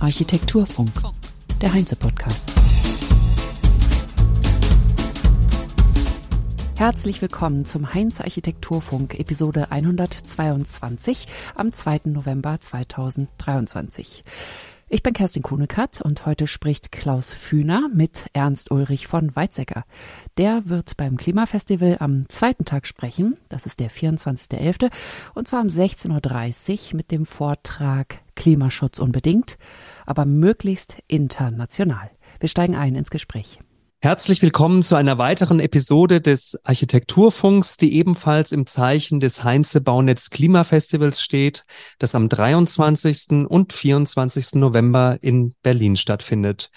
Architekturfunk, 0.00 0.90
der 1.60 1.74
Heinze-Podcast. 1.74 2.50
Herzlich 6.78 7.20
willkommen 7.20 7.66
zum 7.66 7.92
Heinz 7.92 8.22
Architekturfunk 8.22 9.20
Episode 9.20 9.70
122 9.70 11.26
am 11.56 11.74
2. 11.74 12.00
November 12.04 12.58
2023. 12.58 14.24
Ich 14.90 15.02
bin 15.02 15.12
Kerstin 15.12 15.42
Kuhnekatz 15.42 16.00
und 16.00 16.24
heute 16.24 16.46
spricht 16.46 16.90
Klaus 16.90 17.34
Fühner 17.34 17.90
mit 17.92 18.24
Ernst 18.32 18.70
Ulrich 18.70 19.06
von 19.06 19.36
Weizsäcker. 19.36 19.84
Der 20.38 20.70
wird 20.70 20.96
beim 20.96 21.18
Klimafestival 21.18 21.98
am 22.00 22.26
zweiten 22.30 22.64
Tag 22.64 22.86
sprechen, 22.86 23.36
das 23.50 23.66
ist 23.66 23.80
der 23.80 23.90
24.11., 23.90 24.90
und 25.34 25.46
zwar 25.46 25.60
um 25.60 25.66
16.30 25.66 26.92
Uhr 26.92 26.96
mit 26.96 27.10
dem 27.10 27.26
Vortrag 27.26 28.22
Klimaschutz 28.34 28.98
unbedingt, 28.98 29.58
aber 30.06 30.24
möglichst 30.24 30.96
international. 31.06 32.10
Wir 32.40 32.48
steigen 32.48 32.74
ein 32.74 32.94
ins 32.94 33.10
Gespräch. 33.10 33.58
Herzlich 34.00 34.42
willkommen 34.42 34.84
zu 34.84 34.94
einer 34.94 35.18
weiteren 35.18 35.58
Episode 35.58 36.20
des 36.20 36.56
Architekturfunks, 36.62 37.76
die 37.78 37.96
ebenfalls 37.96 38.52
im 38.52 38.64
Zeichen 38.64 39.18
des 39.18 39.42
Heinze 39.42 39.80
Baunetz 39.80 40.30
Klimafestivals 40.30 41.20
steht, 41.20 41.64
das 41.98 42.14
am 42.14 42.28
23. 42.28 43.48
und 43.48 43.72
24. 43.72 44.54
November 44.54 45.18
in 45.20 45.56
Berlin 45.64 45.96
stattfindet. 45.96 46.70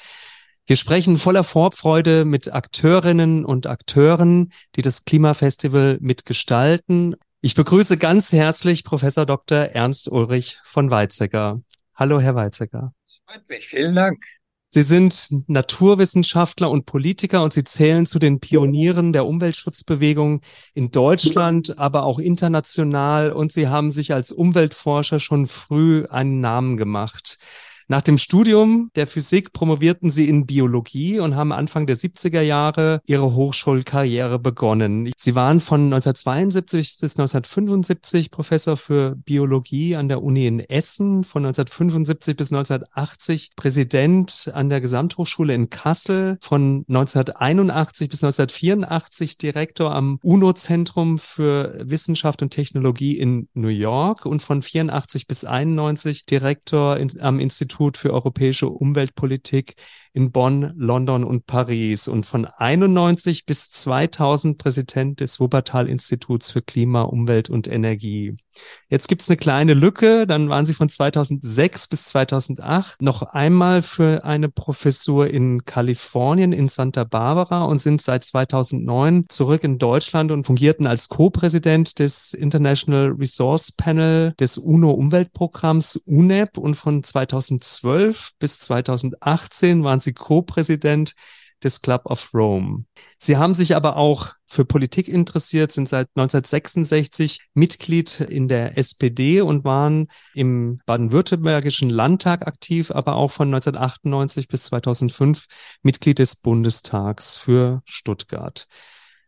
Wir 0.66 0.78
sprechen 0.78 1.18
voller 1.18 1.44
Vorfreude 1.44 2.26
mit 2.26 2.52
Akteurinnen 2.52 3.46
und 3.46 3.68
Akteuren, 3.68 4.52
die 4.76 4.82
das 4.82 5.06
Klimafestival 5.06 6.00
mitgestalten. 6.02 7.16
Ich 7.42 7.54
begrüße 7.54 8.00
ganz 8.00 8.34
herzlich 8.34 8.84
Professor 8.84 9.28
Dr. 9.28 9.60
Ernst 9.60 10.12
Ulrich 10.12 10.58
von 10.64 10.90
Weizsäcker. 10.90 11.62
Hallo, 11.94 12.20
Herr 12.20 12.34
Weizsäcker. 12.34 12.96
Freut 13.28 13.48
mich. 13.48 13.68
Vielen 13.68 13.94
Dank. 13.94 14.26
Sie 14.74 14.84
sind 14.84 15.28
Naturwissenschaftler 15.50 16.72
und 16.72 16.86
Politiker 16.86 17.44
und 17.44 17.52
Sie 17.52 17.66
zählen 17.66 18.06
zu 18.06 18.20
den 18.20 18.40
Pionieren 18.40 19.12
der 19.12 19.26
Umweltschutzbewegung 19.26 20.40
in 20.74 20.92
Deutschland, 20.92 21.78
aber 21.78 22.04
auch 22.04 22.20
international. 22.20 23.34
Und 23.34 23.52
Sie 23.52 23.68
haben 23.68 23.92
sich 23.92 24.14
als 24.14 24.32
Umweltforscher 24.32 25.20
schon 25.20 25.48
früh 25.48 26.06
einen 26.06 26.40
Namen 26.40 26.78
gemacht. 26.78 27.38
Nach 27.92 28.02
dem 28.02 28.18
Studium 28.18 28.90
der 28.96 29.06
Physik 29.06 29.52
promovierten 29.52 30.10
sie 30.10 30.30
in 30.30 30.46
Biologie 30.46 31.20
und 31.20 31.36
haben 31.36 31.52
Anfang 31.52 31.88
der 31.88 31.98
70er 31.98 32.40
Jahre 32.40 33.02
ihre 33.06 33.34
Hochschulkarriere 33.34 34.40
begonnen. 34.40 35.12
Sie 35.18 35.36
waren 35.36 35.60
von 35.60 35.82
1972 35.94 36.96
bis 37.02 37.20
1975 37.20 38.32
Professor 38.32 38.78
für 38.78 39.18
Biologie 39.18 39.98
an 39.98 40.08
der 40.08 40.24
Uni 40.24 40.48
in 40.48 40.62
Essen, 40.62 41.26
von 41.26 41.46
1975 41.46 42.38
bis 42.38 42.54
1980 42.54 43.52
Präsident 43.58 44.50
an 44.54 44.70
der 44.70 44.80
Gesamthochschule 44.80 45.54
in 45.54 45.70
Kassel, 45.70 46.38
von 46.40 46.86
1981 46.88 48.08
bis 48.08 48.24
1984 48.24 49.38
Direktor 49.38 49.94
am 49.94 50.18
UNO-Zentrum 50.24 51.18
für 51.18 51.78
Wissenschaft 51.84 52.42
und 52.42 52.52
Technologie 52.52 53.18
in 53.18 53.50
New 53.54 53.68
York 53.68 54.26
und 54.26 54.42
von 54.42 54.62
84 54.62 55.28
bis 55.28 55.44
91 55.44 56.26
Direktor 56.26 56.96
in, 56.96 57.20
am 57.20 57.42
Institut 57.42 57.81
Institut 57.82 57.98
für 57.98 58.14
europäische 58.14 58.68
Umweltpolitik 58.70 59.74
in 60.14 60.32
Bonn, 60.32 60.74
London 60.76 61.24
und 61.24 61.46
Paris. 61.46 62.08
Und 62.08 62.26
von 62.26 62.46
91 62.46 63.46
bis 63.46 63.70
2000 63.72 64.58
Präsident 64.58 65.20
des 65.20 65.40
Wuppertal-Instituts 65.40 66.52
für 66.52 66.62
Klima, 66.62 67.04
Umwelt 67.04 67.50
und 67.50 67.68
Energie. 67.68 68.36
Jetzt 68.90 69.08
gibt 69.08 69.22
es 69.22 69.30
eine 69.30 69.38
kleine 69.38 69.74
Lücke, 69.74 70.28
dann 70.28 70.50
waren 70.50 70.66
Sie 70.66 70.74
von 70.74 70.90
2006 70.90 71.88
bis 71.88 72.04
2008 72.06 73.02
noch 73.02 73.22
einmal 73.22 73.82
für 73.82 74.26
eine 74.26 74.50
Professur 74.50 75.28
in 75.28 75.64
Kalifornien 75.64 76.52
in 76.52 76.68
Santa 76.68 77.06
Barbara 77.06 77.64
und 77.64 77.80
sind 77.80 78.02
seit 78.02 78.26
2009 78.26 79.26
zurück 79.30 79.64
in 79.64 79.78
Deutschland 79.78 80.32
und 80.32 80.46
fungierten 80.46 80.88
als 80.88 81.08
Co-Präsident 81.08 82.00
des 82.00 82.34
International 82.34 83.16
Resource 83.18 83.72
Panel 83.72 84.34
des 84.40 84.58
UNO-Umweltprogramms 84.58 85.96
UNEP. 86.06 86.58
Und 86.58 86.76
von 86.76 87.04
2012 87.04 88.32
bis 88.40 88.60
2018 88.60 89.86
waren 89.86 90.01
Sie 90.02 90.14
Co-Präsident 90.14 91.16
des 91.64 91.82
Club 91.82 92.06
of 92.06 92.34
Rome. 92.34 92.86
Sie 93.20 93.38
haben 93.38 93.54
sich 93.54 93.76
aber 93.76 93.98
auch 93.98 94.34
für 94.46 94.66
Politik 94.66 95.08
interessiert, 95.08 95.72
sind 95.72 95.88
seit 95.88 96.08
1966 96.16 97.40
Mitglied 97.54 98.20
in 98.20 98.48
der 98.48 98.78
SPD 98.78 99.42
und 99.42 99.64
waren 99.64 100.08
im 100.34 100.82
baden-württembergischen 100.86 101.90
Landtag 101.90 102.48
aktiv, 102.48 102.92
aber 102.92 103.16
auch 103.16 103.32
von 103.32 103.48
1998 103.50 104.48
bis 104.48 104.64
2005 104.64 105.46
Mitglied 105.84 106.20
des 106.20 106.36
Bundestags 106.36 107.38
für 107.38 107.82
Stuttgart. 107.86 108.68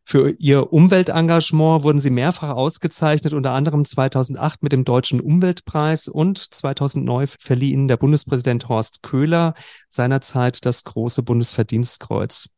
Für 0.06 0.36
ihr 0.38 0.74
Umweltengagement 0.74 1.84
wurden 1.84 2.00
sie 2.00 2.10
mehrfach 2.10 2.56
ausgezeichnet, 2.56 3.34
unter 3.34 3.52
anderem 3.52 3.86
2008 3.86 4.62
mit 4.62 4.72
dem 4.74 4.84
Deutschen 4.84 5.22
Umweltpreis 5.22 6.08
und 6.08 6.38
2009 6.54 7.28
verlieh 7.40 7.72
ihnen 7.72 7.88
der 7.88 7.98
Bundespräsident 7.98 8.68
Horst 8.68 9.02
Köhler 9.02 9.54
seinerzeit 9.90 10.66
das 10.66 10.84
große 10.84 11.24
Bundesverdienstkreuz. 11.24 12.50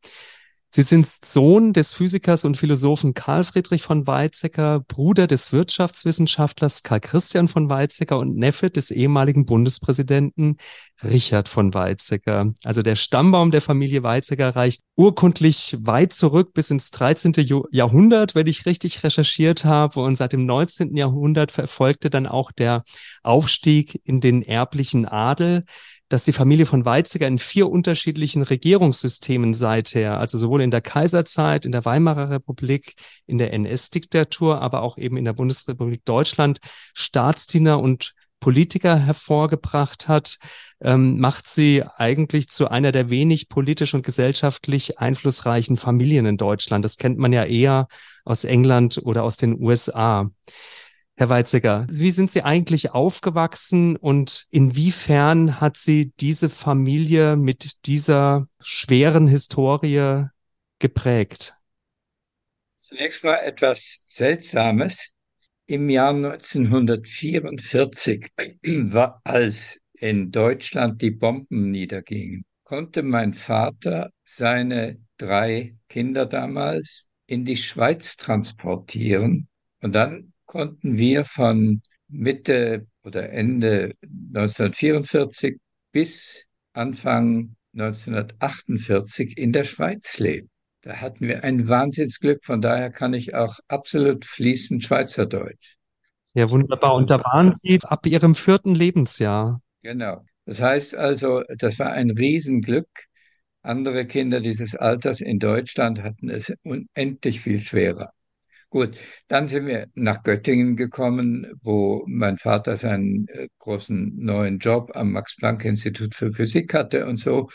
Sie 0.70 0.82
sind 0.82 1.06
Sohn 1.06 1.72
des 1.72 1.94
Physikers 1.94 2.44
und 2.44 2.56
Philosophen 2.56 3.14
Karl 3.14 3.44
Friedrich 3.44 3.82
von 3.82 4.06
Weizsäcker, 4.06 4.80
Bruder 4.80 5.26
des 5.26 5.50
Wirtschaftswissenschaftlers 5.52 6.82
Karl 6.82 7.00
Christian 7.00 7.48
von 7.48 7.70
Weizsäcker 7.70 8.18
und 8.18 8.36
Neffe 8.36 8.68
des 8.68 8.90
ehemaligen 8.90 9.46
Bundespräsidenten 9.46 10.58
Richard 11.02 11.48
von 11.48 11.72
Weizsäcker. 11.72 12.52
Also 12.64 12.82
der 12.82 12.96
Stammbaum 12.96 13.50
der 13.50 13.62
Familie 13.62 14.02
Weizsäcker 14.02 14.54
reicht 14.54 14.82
urkundlich 14.96 15.76
weit 15.80 16.12
zurück 16.12 16.52
bis 16.52 16.70
ins 16.70 16.90
13. 16.90 17.32
Jahrhundert, 17.70 18.34
wenn 18.34 18.46
ich 18.46 18.66
richtig 18.66 19.02
recherchiert 19.02 19.64
habe. 19.64 20.00
Und 20.00 20.16
seit 20.16 20.34
dem 20.34 20.44
19. 20.44 20.94
Jahrhundert 20.96 21.52
verfolgte 21.52 22.10
dann 22.10 22.26
auch 22.26 22.52
der 22.52 22.84
Aufstieg 23.22 24.00
in 24.04 24.20
den 24.20 24.42
erblichen 24.42 25.06
Adel 25.06 25.64
dass 26.08 26.24
die 26.24 26.32
Familie 26.32 26.66
von 26.66 26.84
Weizsäcker 26.84 27.26
in 27.26 27.38
vier 27.38 27.68
unterschiedlichen 27.68 28.42
Regierungssystemen 28.42 29.54
seither, 29.54 30.18
also 30.18 30.38
sowohl 30.38 30.62
in 30.62 30.70
der 30.70 30.80
Kaiserzeit, 30.80 31.64
in 31.64 31.72
der 31.72 31.84
Weimarer 31.84 32.30
Republik, 32.30 32.94
in 33.26 33.38
der 33.38 33.52
NS-Diktatur, 33.52 34.60
aber 34.60 34.82
auch 34.82 34.98
eben 34.98 35.16
in 35.16 35.24
der 35.24 35.32
Bundesrepublik 35.32 36.04
Deutschland 36.04 36.58
Staatsdiener 36.94 37.80
und 37.80 38.14
Politiker 38.38 38.98
hervorgebracht 38.98 40.08
hat, 40.08 40.38
ähm, 40.80 41.18
macht 41.18 41.46
sie 41.46 41.82
eigentlich 41.96 42.48
zu 42.48 42.68
einer 42.68 42.92
der 42.92 43.10
wenig 43.10 43.48
politisch 43.48 43.94
und 43.94 44.04
gesellschaftlich 44.04 44.98
einflussreichen 44.98 45.76
Familien 45.76 46.26
in 46.26 46.36
Deutschland. 46.36 46.84
Das 46.84 46.98
kennt 46.98 47.18
man 47.18 47.32
ja 47.32 47.44
eher 47.44 47.88
aus 48.24 48.44
England 48.44 49.00
oder 49.02 49.24
aus 49.24 49.36
den 49.36 49.60
USA. 49.60 50.30
Herr 51.18 51.30
Weizsäcker, 51.30 51.86
wie 51.88 52.10
sind 52.10 52.30
Sie 52.30 52.42
eigentlich 52.42 52.90
aufgewachsen 52.90 53.96
und 53.96 54.46
inwiefern 54.50 55.62
hat 55.62 55.78
Sie 55.78 56.12
diese 56.20 56.50
Familie 56.50 57.36
mit 57.36 57.86
dieser 57.86 58.48
schweren 58.60 59.26
Historie 59.26 60.26
geprägt? 60.78 61.54
Zunächst 62.74 63.24
mal 63.24 63.36
etwas 63.36 64.02
Seltsames. 64.08 65.14
Im 65.64 65.88
Jahr 65.88 66.10
1944, 66.10 68.26
war, 68.92 69.22
als 69.24 69.80
in 69.94 70.30
Deutschland 70.30 71.00
die 71.00 71.12
Bomben 71.12 71.70
niedergingen, 71.70 72.44
konnte 72.62 73.02
mein 73.02 73.32
Vater 73.32 74.10
seine 74.22 74.98
drei 75.16 75.76
Kinder 75.88 76.26
damals 76.26 77.08
in 77.26 77.46
die 77.46 77.56
Schweiz 77.56 78.18
transportieren. 78.18 79.48
Und 79.80 79.94
dann 79.94 80.34
konnten 80.56 80.96
wir 80.96 81.26
von 81.26 81.82
Mitte 82.08 82.86
oder 83.04 83.30
Ende 83.30 83.92
1944 84.02 85.58
bis 85.92 86.44
Anfang 86.72 87.56
1948 87.74 89.36
in 89.36 89.52
der 89.52 89.64
Schweiz 89.64 90.18
leben. 90.18 90.48
Da 90.80 90.96
hatten 90.96 91.28
wir 91.28 91.44
ein 91.44 91.68
Wahnsinnsglück, 91.68 92.42
von 92.42 92.62
daher 92.62 92.90
kann 92.90 93.12
ich 93.12 93.34
auch 93.34 93.58
absolut 93.68 94.24
fließend 94.24 94.82
Schweizerdeutsch. 94.82 95.76
Ja, 96.32 96.48
wunderbar. 96.48 96.94
Und 96.94 97.10
da 97.10 97.22
waren 97.22 97.52
Sie 97.52 97.78
ab 97.82 98.06
Ihrem 98.06 98.34
vierten 98.34 98.74
Lebensjahr. 98.74 99.60
Genau. 99.82 100.24
Das 100.46 100.62
heißt 100.62 100.94
also, 100.94 101.42
das 101.58 101.78
war 101.78 101.92
ein 101.92 102.10
Riesenglück. 102.12 102.88
Andere 103.60 104.06
Kinder 104.06 104.40
dieses 104.40 104.74
Alters 104.74 105.20
in 105.20 105.38
Deutschland 105.38 106.02
hatten 106.02 106.30
es 106.30 106.54
unendlich 106.62 107.42
viel 107.42 107.60
schwerer. 107.60 108.12
Gut, 108.70 108.96
dann 109.28 109.46
sind 109.46 109.66
wir 109.66 109.86
nach 109.94 110.22
Göttingen 110.22 110.76
gekommen, 110.76 111.52
wo 111.62 112.04
mein 112.08 112.36
Vater 112.36 112.76
seinen 112.76 113.28
äh, 113.28 113.48
großen 113.58 114.16
neuen 114.16 114.58
Job 114.58 114.90
am 114.94 115.12
Max-Planck-Institut 115.12 116.14
für 116.14 116.32
Physik 116.32 116.74
hatte 116.74 117.06
und 117.06 117.18
so. 117.18 117.48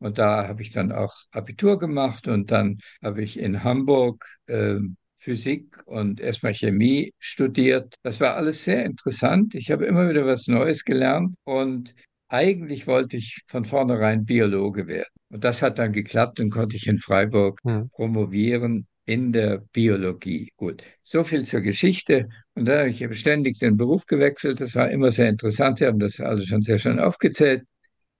Und 0.00 0.18
da 0.18 0.48
habe 0.48 0.62
ich 0.62 0.70
dann 0.72 0.92
auch 0.92 1.14
Abitur 1.30 1.78
gemacht 1.78 2.28
und 2.28 2.50
dann 2.50 2.78
habe 3.02 3.22
ich 3.22 3.38
in 3.38 3.64
Hamburg 3.64 4.24
äh, 4.46 4.78
Physik 5.18 5.76
und 5.86 6.20
erstmal 6.20 6.54
Chemie 6.54 7.12
studiert. 7.18 7.94
Das 8.02 8.20
war 8.20 8.36
alles 8.36 8.64
sehr 8.64 8.84
interessant. 8.84 9.54
Ich 9.54 9.70
habe 9.70 9.86
immer 9.86 10.08
wieder 10.08 10.26
was 10.26 10.46
Neues 10.48 10.84
gelernt 10.84 11.34
und 11.44 11.94
eigentlich 12.28 12.86
wollte 12.86 13.16
ich 13.16 13.40
von 13.46 13.64
vornherein 13.64 14.24
Biologe 14.24 14.86
werden. 14.86 15.08
Und 15.30 15.44
das 15.44 15.62
hat 15.62 15.78
dann 15.78 15.92
geklappt 15.92 16.40
und 16.40 16.50
konnte 16.50 16.76
ich 16.76 16.86
in 16.86 16.98
Freiburg 16.98 17.60
hm. 17.64 17.90
promovieren 17.90 18.86
in 19.08 19.32
der 19.32 19.62
Biologie. 19.72 20.52
Gut, 20.56 20.82
so 21.02 21.24
viel 21.24 21.44
zur 21.44 21.62
Geschichte. 21.62 22.28
Und 22.54 22.66
dann 22.66 22.80
habe 22.80 22.90
ich 22.90 23.18
ständig 23.18 23.58
den 23.58 23.78
Beruf 23.78 24.04
gewechselt. 24.04 24.60
Das 24.60 24.74
war 24.74 24.90
immer 24.90 25.10
sehr 25.10 25.30
interessant. 25.30 25.78
Sie 25.78 25.86
haben 25.86 25.98
das 25.98 26.20
alles 26.20 26.48
schon 26.48 26.60
sehr 26.60 26.78
schön 26.78 26.98
aufgezählt. 27.00 27.64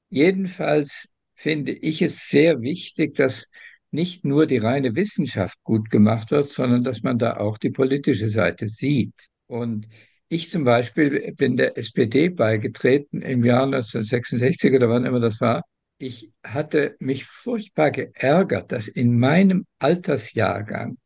Jedenfalls 0.08 1.10
finde 1.34 1.72
ich 1.72 2.00
es 2.00 2.28
sehr 2.28 2.62
wichtig, 2.62 3.14
dass 3.16 3.50
nicht 3.90 4.24
nur 4.24 4.46
die 4.46 4.56
reine 4.58 4.94
Wissenschaft 4.94 5.58
gut 5.62 5.90
gemacht 5.90 6.30
wird, 6.30 6.50
sondern 6.50 6.84
dass 6.84 7.02
man 7.02 7.18
da 7.18 7.36
auch 7.36 7.58
die 7.58 7.70
politische 7.70 8.28
Seite 8.28 8.66
sieht. 8.68 9.14
Und 9.46 9.88
ich 10.30 10.50
zum 10.50 10.64
Beispiel 10.64 11.34
bin 11.36 11.58
der 11.58 11.76
SPD 11.76 12.30
beigetreten 12.30 13.20
im 13.20 13.44
Jahr 13.44 13.64
1966 13.64 14.72
oder 14.72 14.88
wann 14.88 15.04
immer 15.04 15.20
das 15.20 15.38
war. 15.40 15.64
Ich 15.98 16.30
hatte 16.44 16.96
mich 17.00 17.24
furchtbar 17.24 17.90
geärgert, 17.90 18.70
dass 18.70 18.86
in 18.86 19.18
meinem 19.18 19.66
Altersjahrgang 19.78 20.98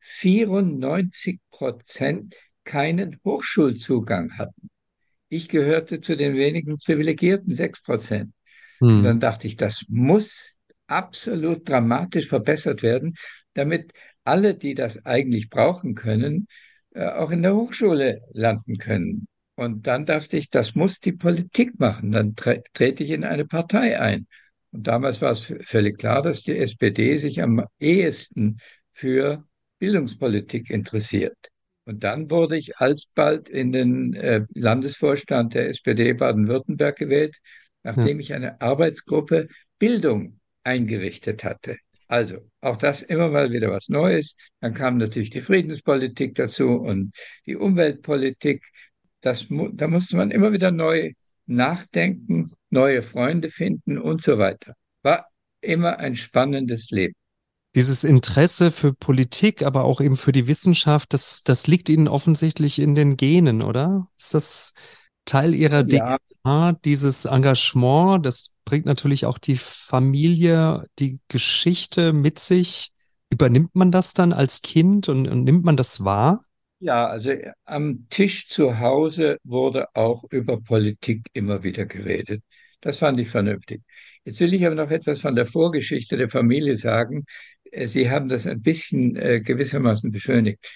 94 0.00 1.40
Prozent 1.50 2.34
keinen 2.64 3.20
Hochschulzugang 3.24 4.36
hatten. 4.38 4.70
Ich 5.28 5.48
gehörte 5.48 6.00
zu 6.00 6.16
den 6.16 6.34
wenigen 6.34 6.78
privilegierten 6.78 7.54
6 7.54 7.82
Prozent. 7.82 8.32
Hm. 8.80 8.98
Und 8.98 9.02
dann 9.04 9.20
dachte 9.20 9.46
ich, 9.46 9.56
das 9.56 9.84
muss 9.88 10.56
absolut 10.88 11.68
dramatisch 11.68 12.26
verbessert 12.26 12.82
werden, 12.82 13.14
damit 13.54 13.92
alle, 14.24 14.54
die 14.54 14.74
das 14.74 15.06
eigentlich 15.06 15.48
brauchen 15.48 15.94
können, 15.94 16.48
äh, 16.92 17.06
auch 17.06 17.30
in 17.30 17.42
der 17.42 17.54
Hochschule 17.54 18.22
landen 18.32 18.78
können. 18.78 19.28
Und 19.60 19.86
dann 19.86 20.06
dachte 20.06 20.38
ich, 20.38 20.48
das 20.48 20.74
muss 20.74 21.00
die 21.00 21.12
Politik 21.12 21.78
machen. 21.78 22.12
Dann 22.12 22.34
tre 22.34 22.62
trete 22.72 23.04
ich 23.04 23.10
in 23.10 23.24
eine 23.24 23.44
Partei 23.44 24.00
ein. 24.00 24.26
Und 24.70 24.86
damals 24.86 25.20
war 25.20 25.32
es 25.32 25.52
völlig 25.64 25.98
klar, 25.98 26.22
dass 26.22 26.44
die 26.44 26.56
SPD 26.56 27.18
sich 27.18 27.42
am 27.42 27.66
ehesten 27.78 28.56
für 28.94 29.44
Bildungspolitik 29.78 30.70
interessiert. 30.70 31.36
Und 31.84 32.04
dann 32.04 32.30
wurde 32.30 32.56
ich 32.56 32.78
alsbald 32.78 33.50
in 33.50 33.70
den 33.70 34.14
äh, 34.14 34.46
Landesvorstand 34.54 35.52
der 35.52 35.68
SPD 35.68 36.14
Baden-Württemberg 36.14 36.96
gewählt, 36.96 37.36
nachdem 37.82 38.18
ja. 38.18 38.22
ich 38.22 38.32
eine 38.32 38.62
Arbeitsgruppe 38.62 39.48
Bildung 39.78 40.40
eingerichtet 40.64 41.44
hatte. 41.44 41.76
Also 42.08 42.38
auch 42.62 42.78
das 42.78 43.02
immer 43.02 43.28
mal 43.28 43.52
wieder 43.52 43.70
was 43.70 43.90
Neues. 43.90 44.38
Dann 44.60 44.72
kam 44.72 44.96
natürlich 44.96 45.28
die 45.28 45.42
Friedenspolitik 45.42 46.34
dazu 46.34 46.70
und 46.70 47.14
die 47.44 47.56
Umweltpolitik. 47.56 48.64
Das, 49.20 49.46
da 49.72 49.88
musste 49.88 50.16
man 50.16 50.30
immer 50.30 50.52
wieder 50.52 50.70
neu 50.70 51.12
nachdenken, 51.46 52.50
neue 52.70 53.02
Freunde 53.02 53.50
finden 53.50 53.98
und 53.98 54.22
so 54.22 54.38
weiter. 54.38 54.74
War 55.02 55.26
immer 55.60 55.98
ein 55.98 56.16
spannendes 56.16 56.90
Leben. 56.90 57.14
Dieses 57.74 58.02
Interesse 58.02 58.72
für 58.72 58.92
Politik, 58.92 59.62
aber 59.62 59.84
auch 59.84 60.00
eben 60.00 60.16
für 60.16 60.32
die 60.32 60.48
Wissenschaft, 60.48 61.12
das, 61.12 61.42
das 61.44 61.66
liegt 61.66 61.88
Ihnen 61.88 62.08
offensichtlich 62.08 62.80
in 62.80 62.94
den 62.94 63.16
Genen, 63.16 63.62
oder? 63.62 64.08
Ist 64.18 64.34
das 64.34 64.72
Teil 65.24 65.54
Ihrer 65.54 65.86
ja. 65.86 66.18
DNA, 66.42 66.72
dieses 66.84 67.26
Engagement? 67.26 68.26
Das 68.26 68.56
bringt 68.64 68.86
natürlich 68.86 69.24
auch 69.26 69.38
die 69.38 69.56
Familie, 69.56 70.84
die 70.98 71.20
Geschichte 71.28 72.12
mit 72.12 72.40
sich. 72.40 72.92
Übernimmt 73.30 73.76
man 73.76 73.92
das 73.92 74.14
dann 74.14 74.32
als 74.32 74.62
Kind 74.62 75.08
und, 75.08 75.28
und 75.28 75.44
nimmt 75.44 75.64
man 75.64 75.76
das 75.76 76.04
wahr? 76.04 76.44
Ja, 76.80 77.06
also 77.06 77.32
am 77.66 78.06
Tisch 78.08 78.48
zu 78.48 78.78
Hause 78.78 79.38
wurde 79.44 79.86
auch 79.94 80.24
über 80.30 80.60
Politik 80.60 81.26
immer 81.34 81.62
wieder 81.62 81.84
geredet. 81.84 82.42
Das 82.80 82.98
fand 82.98 83.20
ich 83.20 83.28
vernünftig. 83.28 83.82
Jetzt 84.24 84.40
will 84.40 84.54
ich 84.54 84.64
aber 84.64 84.74
noch 84.74 84.90
etwas 84.90 85.20
von 85.20 85.36
der 85.36 85.46
Vorgeschichte 85.46 86.16
der 86.16 86.28
Familie 86.28 86.76
sagen. 86.76 87.24
Äh, 87.70 87.86
Sie 87.86 88.10
haben 88.10 88.28
das 88.28 88.46
ein 88.46 88.62
bisschen 88.62 89.14
äh, 89.16 89.40
gewissermaßen 89.40 90.10
beschönigt. 90.10 90.66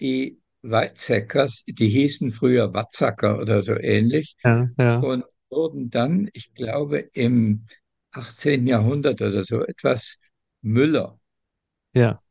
Die 0.00 0.38
Weizsäckers, 0.62 1.62
die 1.66 1.88
hießen 1.88 2.32
früher 2.32 2.72
Watzacker 2.72 3.38
oder 3.38 3.62
so 3.62 3.74
ähnlich. 3.78 4.36
Ja, 4.42 4.68
ja. 4.78 4.98
Und 4.98 5.24
wurden 5.50 5.90
dann, 5.90 6.30
ich 6.32 6.54
glaube, 6.54 7.00
im 7.12 7.66
18. 8.12 8.66
Jahrhundert 8.66 9.20
oder 9.20 9.44
so 9.44 9.60
etwas 9.60 10.18
Müller. 10.62 11.20
Ja. 11.94 12.22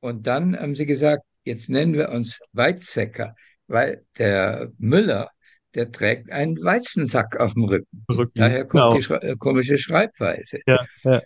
Und 0.00 0.26
dann 0.26 0.58
haben 0.58 0.76
sie 0.76 0.86
gesagt, 0.86 1.24
jetzt 1.44 1.68
nennen 1.68 1.94
wir 1.94 2.10
uns 2.10 2.40
Weizsäcker, 2.52 3.34
weil 3.66 4.04
der 4.18 4.70
Müller, 4.78 5.30
der 5.74 5.90
trägt 5.90 6.30
einen 6.30 6.56
Weizensack 6.62 7.38
auf 7.40 7.54
dem 7.54 7.64
Rücken. 7.64 8.04
Rücken. 8.10 8.38
Daher 8.38 8.64
kommt 8.66 9.06
genau. 9.06 9.18
die 9.20 9.26
äh, 9.26 9.36
komische 9.36 9.78
Schreibweise. 9.78 10.60
Ja, 10.66 10.84
ja. 11.02 11.22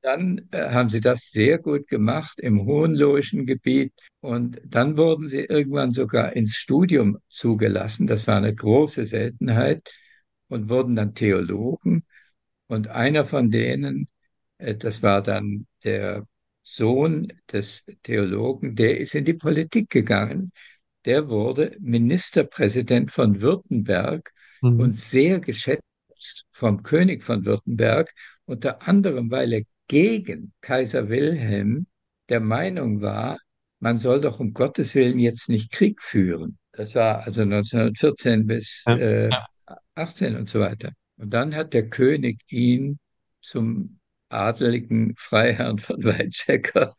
Dann 0.00 0.48
äh, 0.52 0.70
haben 0.70 0.90
sie 0.90 1.00
das 1.00 1.30
sehr 1.30 1.58
gut 1.58 1.88
gemacht 1.88 2.38
im 2.40 2.64
Hohenlohischen 2.64 3.46
Gebiet 3.46 3.92
und 4.20 4.60
dann 4.64 4.96
wurden 4.96 5.28
sie 5.28 5.40
irgendwann 5.40 5.92
sogar 5.92 6.34
ins 6.34 6.54
Studium 6.54 7.18
zugelassen. 7.28 8.06
Das 8.06 8.26
war 8.26 8.36
eine 8.36 8.54
große 8.54 9.04
Seltenheit 9.04 9.88
und 10.48 10.68
wurden 10.68 10.96
dann 10.96 11.14
Theologen. 11.14 12.04
Und 12.68 12.88
einer 12.88 13.24
von 13.24 13.50
denen, 13.50 14.08
äh, 14.58 14.74
das 14.74 15.02
war 15.02 15.22
dann 15.22 15.66
der 15.84 16.26
Sohn 16.70 17.32
des 17.50 17.84
Theologen, 18.02 18.76
der 18.76 18.98
ist 18.98 19.14
in 19.14 19.24
die 19.24 19.34
Politik 19.34 19.90
gegangen. 19.90 20.52
Der 21.04 21.28
wurde 21.28 21.76
Ministerpräsident 21.80 23.10
von 23.10 23.40
Württemberg 23.40 24.32
mhm. 24.60 24.80
und 24.80 24.92
sehr 24.94 25.40
geschätzt 25.40 26.44
vom 26.50 26.82
König 26.82 27.24
von 27.24 27.44
Württemberg, 27.44 28.12
unter 28.44 28.82
anderem, 28.86 29.30
weil 29.30 29.52
er 29.52 29.62
gegen 29.86 30.52
Kaiser 30.60 31.08
Wilhelm 31.08 31.86
der 32.28 32.40
Meinung 32.40 33.00
war, 33.00 33.38
man 33.80 33.96
soll 33.96 34.20
doch 34.20 34.40
um 34.40 34.52
Gottes 34.52 34.94
Willen 34.94 35.18
jetzt 35.18 35.48
nicht 35.48 35.72
Krieg 35.72 36.02
führen. 36.02 36.58
Das 36.72 36.94
war 36.94 37.24
also 37.24 37.42
1914 37.42 38.46
bis 38.46 38.82
äh, 38.86 39.30
18 39.94 40.36
und 40.36 40.48
so 40.48 40.60
weiter. 40.60 40.92
Und 41.16 41.32
dann 41.32 41.54
hat 41.54 41.74
der 41.74 41.88
König 41.88 42.40
ihn 42.48 42.98
zum 43.40 43.97
adeligen 44.28 45.14
Freiherrn 45.16 45.78
von 45.78 45.96
Weizsäcker 46.04 46.94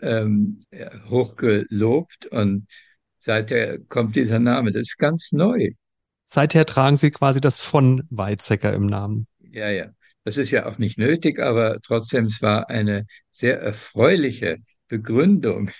ähm, 0.00 0.64
hochgelobt 1.08 2.26
und 2.26 2.66
seither 3.18 3.78
kommt 3.78 4.16
dieser 4.16 4.38
Name. 4.38 4.72
Das 4.72 4.82
ist 4.82 4.98
ganz 4.98 5.32
neu. 5.32 5.70
Seither 6.26 6.64
tragen 6.66 6.96
Sie 6.96 7.10
quasi 7.10 7.40
das 7.40 7.60
von 7.60 8.02
Weizsäcker 8.10 8.72
im 8.72 8.86
Namen. 8.86 9.26
Ja, 9.40 9.70
ja. 9.70 9.90
Das 10.24 10.36
ist 10.36 10.50
ja 10.50 10.66
auch 10.66 10.78
nicht 10.78 10.98
nötig, 10.98 11.40
aber 11.40 11.80
trotzdem, 11.82 12.26
es 12.26 12.40
war 12.42 12.70
eine 12.70 13.06
sehr 13.30 13.60
erfreuliche 13.60 14.58
Begründung. 14.88 15.70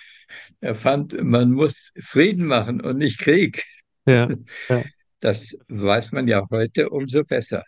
Er 0.59 0.75
fand, 0.75 1.21
man 1.23 1.51
muss 1.51 1.91
Frieden 1.99 2.45
machen 2.45 2.81
und 2.81 2.97
nicht 2.97 3.19
Krieg. 3.19 3.63
Ja, 4.05 4.29
ja. 4.69 4.83
Das 5.21 5.57
weiß 5.69 6.11
man 6.11 6.27
ja 6.27 6.45
heute 6.51 6.89
umso 6.89 7.23
besser. 7.23 7.63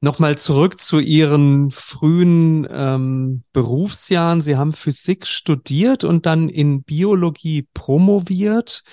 Nochmal 0.00 0.38
zurück 0.38 0.80
zu 0.80 1.00
Ihren 1.00 1.72
frühen 1.72 2.68
ähm, 2.70 3.42
Berufsjahren. 3.52 4.40
Sie 4.40 4.56
haben 4.56 4.72
Physik 4.72 5.26
studiert 5.26 6.04
und 6.04 6.24
dann 6.24 6.48
in 6.48 6.84
Biologie 6.84 7.66
promoviert. 7.74 8.84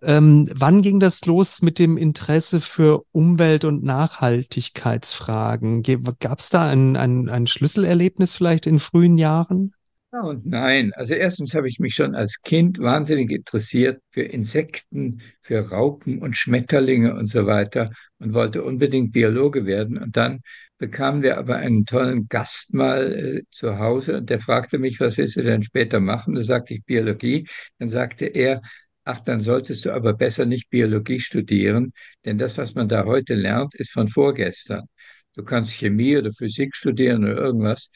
Ähm, 0.00 0.48
wann 0.54 0.82
ging 0.82 1.00
das 1.00 1.24
los 1.24 1.60
mit 1.62 1.80
dem 1.80 1.96
Interesse 1.96 2.60
für 2.60 3.02
Umwelt- 3.10 3.64
und 3.64 3.82
Nachhaltigkeitsfragen? 3.82 5.82
Gab 6.20 6.38
es 6.38 6.50
da 6.50 6.68
ein, 6.68 6.96
ein, 6.96 7.28
ein 7.28 7.48
Schlüsselerlebnis 7.48 8.36
vielleicht 8.36 8.66
in 8.66 8.78
frühen 8.78 9.18
Jahren? 9.18 9.74
Ja 10.14 10.20
und 10.22 10.46
nein. 10.46 10.92
Also 10.94 11.14
erstens 11.14 11.54
habe 11.56 11.68
ich 11.68 11.80
mich 11.80 11.94
schon 11.96 12.14
als 12.14 12.40
Kind 12.42 12.78
wahnsinnig 12.78 13.30
interessiert 13.32 14.00
für 14.10 14.22
Insekten, 14.22 15.22
für 15.42 15.58
Raupen 15.70 16.20
und 16.20 16.36
Schmetterlinge 16.36 17.14
und 17.16 17.28
so 17.28 17.46
weiter 17.46 17.90
und 18.20 18.32
wollte 18.32 18.62
unbedingt 18.62 19.12
Biologe 19.12 19.66
werden. 19.66 19.98
Und 19.98 20.16
dann 20.16 20.42
bekamen 20.78 21.22
wir 21.22 21.36
aber 21.38 21.56
einen 21.56 21.84
tollen 21.84 22.28
Gast 22.28 22.72
mal 22.74 23.12
äh, 23.12 23.42
zu 23.50 23.80
Hause 23.80 24.18
und 24.18 24.30
der 24.30 24.38
fragte 24.40 24.78
mich, 24.78 25.00
was 25.00 25.18
willst 25.18 25.36
du 25.36 25.42
denn 25.42 25.64
später 25.64 25.98
machen? 25.98 26.34
Da 26.36 26.42
sagte 26.42 26.74
ich 26.74 26.84
Biologie. 26.84 27.48
Dann 27.80 27.88
sagte 27.88 28.26
er, 28.26 28.62
ach, 29.04 29.18
dann 29.20 29.40
solltest 29.40 29.84
du 29.84 29.90
aber 29.92 30.14
besser 30.14 30.46
nicht 30.46 30.70
Biologie 30.70 31.18
studieren, 31.20 31.92
denn 32.24 32.38
das, 32.38 32.56
was 32.58 32.74
man 32.74 32.88
da 32.88 33.04
heute 33.04 33.34
lernt, 33.34 33.74
ist 33.74 33.90
von 33.90 34.08
vorgestern. 34.08 34.86
Du 35.34 35.42
kannst 35.44 35.74
Chemie 35.74 36.16
oder 36.16 36.30
Physik 36.32 36.76
studieren 36.76 37.24
oder 37.24 37.36
irgendwas. 37.36 37.90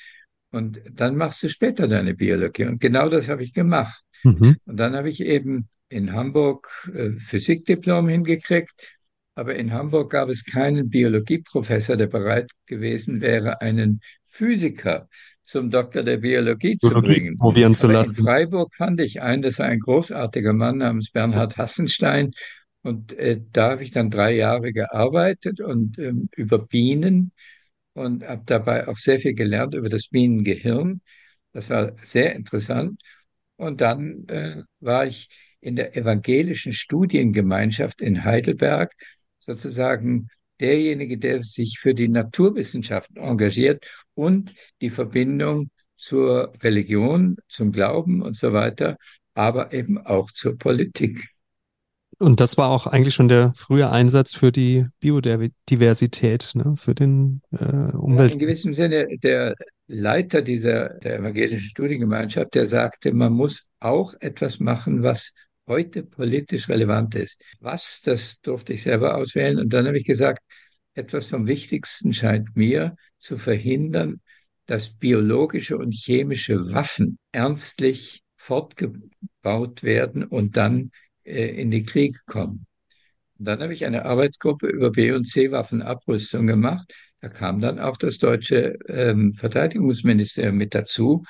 Und 0.51 0.81
dann 0.91 1.17
machst 1.17 1.43
du 1.43 1.49
später 1.49 1.89
deine 1.89 2.15
Biologie. 2.15 2.65
Und 2.65 2.81
genau 2.81 3.09
das 3.09 3.29
habe 3.29 3.43
ich 3.43 3.53
gemacht. 3.53 4.03
Mhm. 4.23 4.57
Und 4.65 4.77
dann 4.77 4.97
habe 4.97 5.11
ich 5.11 5.21
eben 5.21 5.69
in 5.89 6.13
Hamburg 6.13 6.69
äh, 6.95 7.13
Physikdiplom 7.13 8.09
hingekriegt, 8.09 8.73
aber 9.35 9.55
in 9.55 9.73
Hamburg 9.73 10.11
gab 10.11 10.29
es 10.29 10.45
keinen 10.45 10.91
Biologieprofessor, 10.91 11.97
der 11.97 12.09
bereit 12.09 12.51
gewesen 12.67 13.21
wäre, 13.21 13.61
einen 13.61 14.01
Physiker 14.27 15.09
zum 15.45 15.71
Doktor 15.71 16.03
der 16.03 16.19
Biologie, 16.19 16.77
Biologie 16.77 16.79
zu 16.79 17.09
bringen. 17.09 17.39
Probieren 17.39 17.75
zu 17.75 17.87
lassen. 17.87 18.17
In 18.17 18.25
Freiburg 18.25 18.75
fand 18.75 19.01
ich 19.01 19.23
einen, 19.23 19.43
das 19.43 19.59
war 19.59 19.67
ein 19.67 19.81
großartiger 19.81 20.53
Mann 20.53 20.79
namens 20.79 21.11
Bernhard 21.11 21.57
Hassenstein. 21.57 22.33
Und 22.83 23.13
äh, 23.15 23.41
da 23.53 23.71
habe 23.71 23.83
ich 23.83 23.91
dann 23.91 24.11
drei 24.11 24.35
Jahre 24.35 24.73
gearbeitet 24.73 25.61
und 25.61 25.99
ähm, 25.99 26.29
über 26.37 26.59
Bienen 26.59 27.33
und 27.99 28.25
habe 28.27 28.43
dabei 28.47 28.89
auch 28.89 28.97
sehr 28.97 29.19
viel 29.21 29.35
gelernt 29.35 29.75
über 29.75 29.89
das 29.89 30.09
Bienengehirn. 30.09 31.01
Das 31.53 31.71
war 31.71 31.93
sehr 32.05 32.35
interessant. 32.35 33.01
Und 33.57 33.81
dann 33.81 34.27
äh, 34.29 34.63
war 34.81 35.07
ich 35.07 35.29
in 35.61 35.77
der 35.77 35.97
evangelischen 35.97 36.73
Studiengemeinschaft 36.73 38.01
in 38.01 38.25
Heidelberg 38.25 38.93
sozusagen 39.41 40.29
derjenige, 40.61 41.19
der 41.19 41.43
sich 41.43 41.79
für 41.81 41.95
die 41.95 42.09
Naturwissenschaften 42.09 43.17
engagiert 43.17 43.85
und 44.15 44.55
die 44.81 44.91
Verbindung 44.91 45.71
zur 45.97 46.53
Religion, 46.63 47.37
zum 47.49 47.73
Glauben 47.73 48.23
und 48.23 48.37
so 48.37 48.53
weiter, 48.53 48.97
aber 49.35 49.73
eben 49.73 49.99
auch 49.99 50.31
zur 50.31 50.57
Politik. 50.57 51.29
Und 52.19 52.41
das 52.41 52.59
war 52.59 52.71
auch 52.71 52.87
eigentlich 52.87 53.15
schon 53.15 53.29
der 53.29 53.53
frühe 53.55 53.91
Einsatz 53.91 54.35
für 54.35 54.51
die 54.51 54.87
Biodiversität, 54.99 56.51
ne, 56.55 56.75
für 56.77 56.95
den 56.95 57.43
äh, 57.53 57.65
Umwelt. 57.65 58.31
Ja, 58.31 58.35
in 58.35 58.39
gewissem 58.41 58.75
Sinne, 58.75 59.07
der 59.19 59.55
Leiter 59.87 60.43
dieser 60.43 60.91
der 61.01 61.19
evangelischen 61.19 61.69
Studiengemeinschaft, 61.69 62.55
der 62.55 62.67
sagte, 62.67 63.13
man 63.13 63.33
muss 63.33 63.67
auch 63.79 64.15
etwas 64.19 64.59
machen, 64.59 65.03
was 65.03 65.33
heute 65.69 66.03
politisch 66.03 66.69
relevant 66.69 67.15
ist. 67.15 67.41
Was, 67.61 68.01
das 68.03 68.41
durfte 68.41 68.73
ich 68.73 68.83
selber 68.83 69.17
auswählen. 69.17 69.59
Und 69.59 69.73
dann 69.73 69.87
habe 69.87 69.99
ich 69.99 70.05
gesagt, 70.05 70.43
etwas 70.95 71.27
vom 71.27 71.47
Wichtigsten 71.47 72.13
scheint 72.13 72.57
mir 72.57 72.97
zu 73.21 73.39
verhindern, 73.39 74.21
dass 74.67 74.91
biologische 74.91 75.79
und 75.79 75.93
chemische 75.93 76.73
Waffen 76.73 77.19
ernstlich 77.33 78.23
fortgebaut 78.37 79.83
werden 79.83 80.25
und 80.25 80.57
dann 80.57 80.91
in 81.29 81.71
die 81.71 81.85
Kriege 81.85 82.19
kommen. 82.27 82.67
Und 83.39 83.45
dann 83.47 83.61
habe 83.61 83.73
ich 83.73 83.85
eine 83.85 84.05
Arbeitsgruppe 84.05 84.67
über 84.67 84.91
B- 84.91 85.13
und 85.13 85.27
C-Waffenabrüstung 85.27 86.47
gemacht. 86.47 86.93
Da 87.21 87.29
kam 87.29 87.61
dann 87.61 87.79
auch 87.79 87.97
das 87.97 88.19
deutsche 88.19 88.79
ähm, 88.87 89.33
Verteidigungsministerium 89.33 90.57
mit 90.57 90.75
dazu 90.75 91.25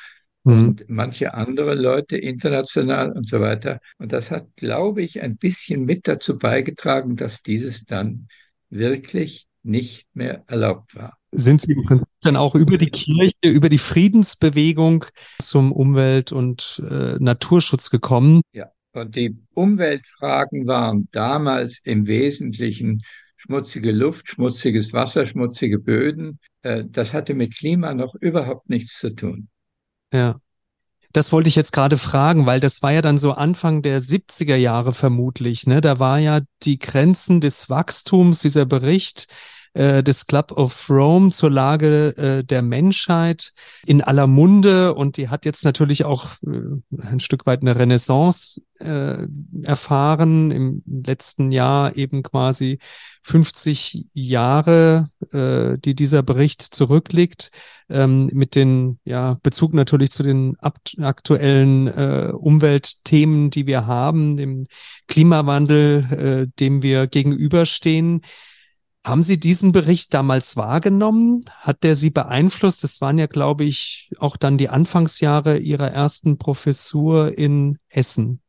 mhm. 0.45 0.53
und 0.53 0.85
manche 0.89 1.35
andere 1.35 1.75
Leute 1.75 2.17
international 2.17 3.13
und 3.13 3.27
so 3.27 3.41
weiter. 3.41 3.81
Und 3.99 4.13
das 4.13 4.31
hat, 4.31 4.49
glaube 4.57 5.03
ich, 5.03 5.23
ein 5.23 5.37
bisschen 5.37 5.85
mit 5.85 6.09
dazu 6.09 6.39
beigetragen, 6.39 7.17
dass 7.17 7.43
dieses 7.43 7.85
dann 7.85 8.29
wirklich 8.71 9.47
nicht 9.63 10.07
mehr 10.15 10.45
erlaubt 10.47 10.95
war. 10.95 11.19
Sind 11.33 11.61
Sie 11.61 11.73
im 11.73 11.83
Prinzip 11.83 12.09
dann 12.23 12.37
auch 12.37 12.55
über 12.55 12.79
die 12.79 12.91
Kirche, 12.91 13.35
über 13.43 13.69
die 13.69 13.79
Friedensbewegung 13.79 15.05
zum 15.41 15.73
Umwelt- 15.73 16.33
und 16.33 16.83
äh, 16.89 17.17
Naturschutz 17.19 17.91
gekommen? 17.91 18.41
Ja, 18.53 18.71
und 19.01 19.17
die 19.17 19.37
Umweltfragen 19.55 20.67
waren 20.67 21.09
damals 21.13 21.81
im 21.85 22.07
Wesentlichen 22.07 23.03
schmutzige 23.37 23.93
Luft, 23.93 24.29
schmutziges 24.29 24.93
Wasser, 24.93 25.27
schmutzige 25.27 25.79
Böden. 25.79 26.39
Äh, 26.63 26.85
das 26.87 27.15
hatte 27.15 27.35
mit 27.35 27.57
Klima 27.57 27.95
noch 27.95 28.15
überhaupt 28.15 28.69
nichts 28.69 28.99
zu 28.99 29.11
tun. 29.11 29.49
Ja. 30.13 30.41
Das 31.13 31.33
wollte 31.33 31.49
ich 31.49 31.57
jetzt 31.57 31.73
gerade 31.73 31.97
fragen, 31.97 32.45
weil 32.45 32.61
das 32.61 32.83
war 32.83 32.93
ja 32.93 33.01
dann 33.01 33.17
so 33.17 33.33
Anfang 33.33 33.81
der 33.81 34.03
70er 34.03 34.57
Jahre 34.57 34.93
vermutlich. 34.93 35.67
Ne? 35.67 35.81
Da 35.81 35.99
war 35.99 36.19
ja 36.19 36.41
die 36.63 36.79
Grenzen 36.79 37.41
des 37.41 37.71
Wachstums, 37.71 38.41
dieser 38.41 38.67
Bericht, 38.67 39.27
äh, 39.75 40.03
des 40.03 40.27
Club 40.27 40.53
of 40.53 40.89
Rome 40.91 41.31
zur 41.31 41.51
Lage 41.51 42.17
äh, 42.17 42.45
der 42.45 42.63
Menschheit 42.63 43.53
in 43.87 44.03
aller 44.03 44.27
Munde 44.27 44.95
und 44.95 45.17
die 45.17 45.29
hat 45.29 45.45
jetzt 45.45 45.65
natürlich 45.65 46.05
auch 46.05 46.29
äh, 46.47 47.03
ein 47.03 47.21
Stück 47.21 47.47
weit 47.47 47.63
eine 47.63 47.77
Renaissance 47.77 48.61
äh, 48.81 49.27
erfahren. 49.63 50.51
Im 50.51 50.83
letzten 50.87 51.53
Jahr 51.53 51.97
eben 51.97 52.23
quasi 52.23 52.79
50 53.23 54.07
Jahre, 54.15 55.11
äh, 55.33 55.77
die 55.79 55.95
dieser 55.95 56.23
Bericht 56.23 56.63
zurückliegt, 56.63 57.51
ähm, 57.91 58.31
mit 58.33 58.55
den 58.55 58.99
ja 59.05 59.39
Bezug 59.43 59.75
natürlich 59.75 60.11
zu 60.11 60.23
den 60.23 60.57
aktuellen 60.61 61.87
äh, 61.89 62.33
Umweltthemen, 62.33 63.51
die 63.51 63.67
wir 63.67 63.87
haben, 63.87 64.37
dem 64.37 64.67
Klimawandel, 65.09 66.47
äh, 66.49 66.59
dem 66.59 66.83
wir 66.83 67.07
gegenüberstehen. 67.07 68.23
Haben 69.05 69.23
Sie 69.23 69.41
diesen 69.41 69.73
Bericht 69.73 70.13
damals 70.13 70.57
wahrgenommen? 70.57 71.41
Hat 71.61 71.83
der 71.83 71.95
Sie 71.95 72.11
beeinflusst? 72.11 72.85
Das 72.85 73.01
waren 73.01 73.19
ja, 73.19 73.27
glaube 73.27 73.65
ich, 73.65 74.11
auch 74.19 74.37
dann 74.37 74.59
die 74.59 74.69
Anfangsjahre 74.69 75.59
Ihrer 75.59 75.91
ersten 75.91 76.37
Professur 76.37 77.37
in 77.37 77.79
Essen. 77.89 78.41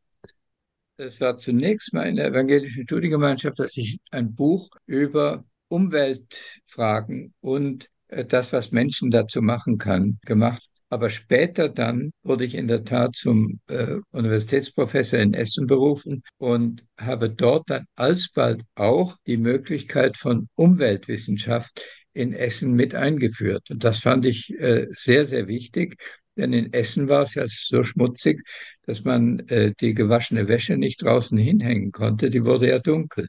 Es 0.98 1.22
war 1.22 1.38
zunächst 1.38 1.94
mal 1.94 2.08
in 2.08 2.18
der 2.18 2.28
evangelischen 2.28 2.84
Studiengemeinschaft, 2.84 3.60
dass 3.60 3.78
ich 3.78 4.00
ein 4.12 4.36
Buch 4.36 4.70
über 4.86 5.46
Umweltfragen 5.70 7.34
und 7.40 7.90
äh, 8.10 8.26
das, 8.26 8.52
was 8.52 8.72
Menschen 8.72 9.12
dazu 9.12 9.42
machen 9.42 9.78
kann, 9.78 10.20
gemacht 10.26 10.70
aber 10.90 11.10
später 11.10 11.70
dann 11.70 12.12
wurde 12.24 12.46
ich 12.46 12.56
in 12.56 12.68
der 12.68 12.84
Tat 12.84 13.16
zum 13.16 13.60
äh, 13.68 13.98
Universitätsprofessor 14.12 15.20
in 15.20 15.34
Essen 15.34 15.68
berufen 15.68 16.24
und 16.38 16.84
habe 16.98 17.30
dort 17.30 17.70
dann 17.70 17.86
alsbald 17.96 18.64
auch 18.76 19.16
die 19.28 19.38
Möglichkeit 19.38 20.18
von 20.18 20.50
Umweltwissenschaft 20.56 21.86
in 22.14 22.34
Essen 22.34 22.74
mit 22.74 22.96
eingeführt. 22.96 23.70
Und 23.70 23.84
das 23.84 24.00
fand 24.00 24.26
ich 24.26 24.52
äh, 24.60 24.88
sehr, 24.92 25.26
sehr 25.26 25.48
wichtig, 25.48 25.96
denn 26.36 26.54
in 26.54 26.74
Essen 26.74 27.08
war 27.08 27.24
es 27.24 27.36
ja 27.36 27.44
so 27.48 27.84
schmutzig, 27.84 28.42
dass 28.86 29.04
man 29.04 29.40
äh, 29.50 29.74
die 29.80 29.94
gewaschene 29.94 30.48
Wäsche 30.48 30.78
nicht 30.78 31.04
draußen 31.04 31.38
hinhängen 31.38 31.92
konnte. 31.92 32.30
Die 32.30 32.46
wurde 32.46 32.70
ja 32.70 32.80
dunkel. 32.80 33.28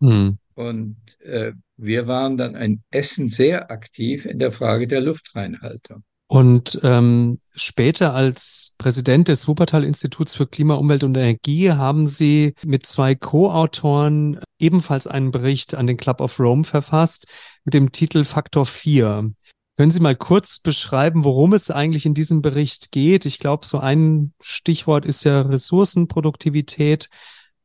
Mhm. 0.00 0.38
Und 0.54 0.96
äh, 1.20 1.52
wir 1.76 2.06
waren 2.06 2.36
dann 2.36 2.54
in 2.54 2.82
Essen 2.90 3.28
sehr 3.28 3.70
aktiv 3.70 4.26
in 4.26 4.38
der 4.38 4.52
Frage 4.52 4.86
der 4.86 5.00
Luftreinhaltung. 5.00 6.04
Und 6.32 6.80
ähm, 6.82 7.40
später 7.54 8.14
als 8.14 8.74
Präsident 8.78 9.28
des 9.28 9.48
Wuppertal-Instituts 9.48 10.34
für 10.34 10.46
Klima, 10.46 10.76
Umwelt 10.76 11.04
und 11.04 11.14
Energie 11.14 11.72
haben 11.72 12.06
Sie 12.06 12.54
mit 12.64 12.86
zwei 12.86 13.14
Co-Autoren 13.14 14.40
ebenfalls 14.58 15.06
einen 15.06 15.30
Bericht 15.30 15.74
an 15.74 15.86
den 15.86 15.98
Club 15.98 16.22
of 16.22 16.40
Rome 16.40 16.64
verfasst 16.64 17.26
mit 17.64 17.74
dem 17.74 17.92
Titel 17.92 18.24
Faktor 18.24 18.64
4. 18.64 19.30
Können 19.76 19.90
Sie 19.90 20.00
mal 20.00 20.16
kurz 20.16 20.58
beschreiben, 20.58 21.24
worum 21.24 21.52
es 21.52 21.70
eigentlich 21.70 22.06
in 22.06 22.14
diesem 22.14 22.40
Bericht 22.40 22.92
geht? 22.92 23.26
Ich 23.26 23.38
glaube, 23.38 23.66
so 23.66 23.78
ein 23.78 24.32
Stichwort 24.40 25.04
ist 25.04 25.24
ja 25.24 25.42
Ressourcenproduktivität. 25.42 27.10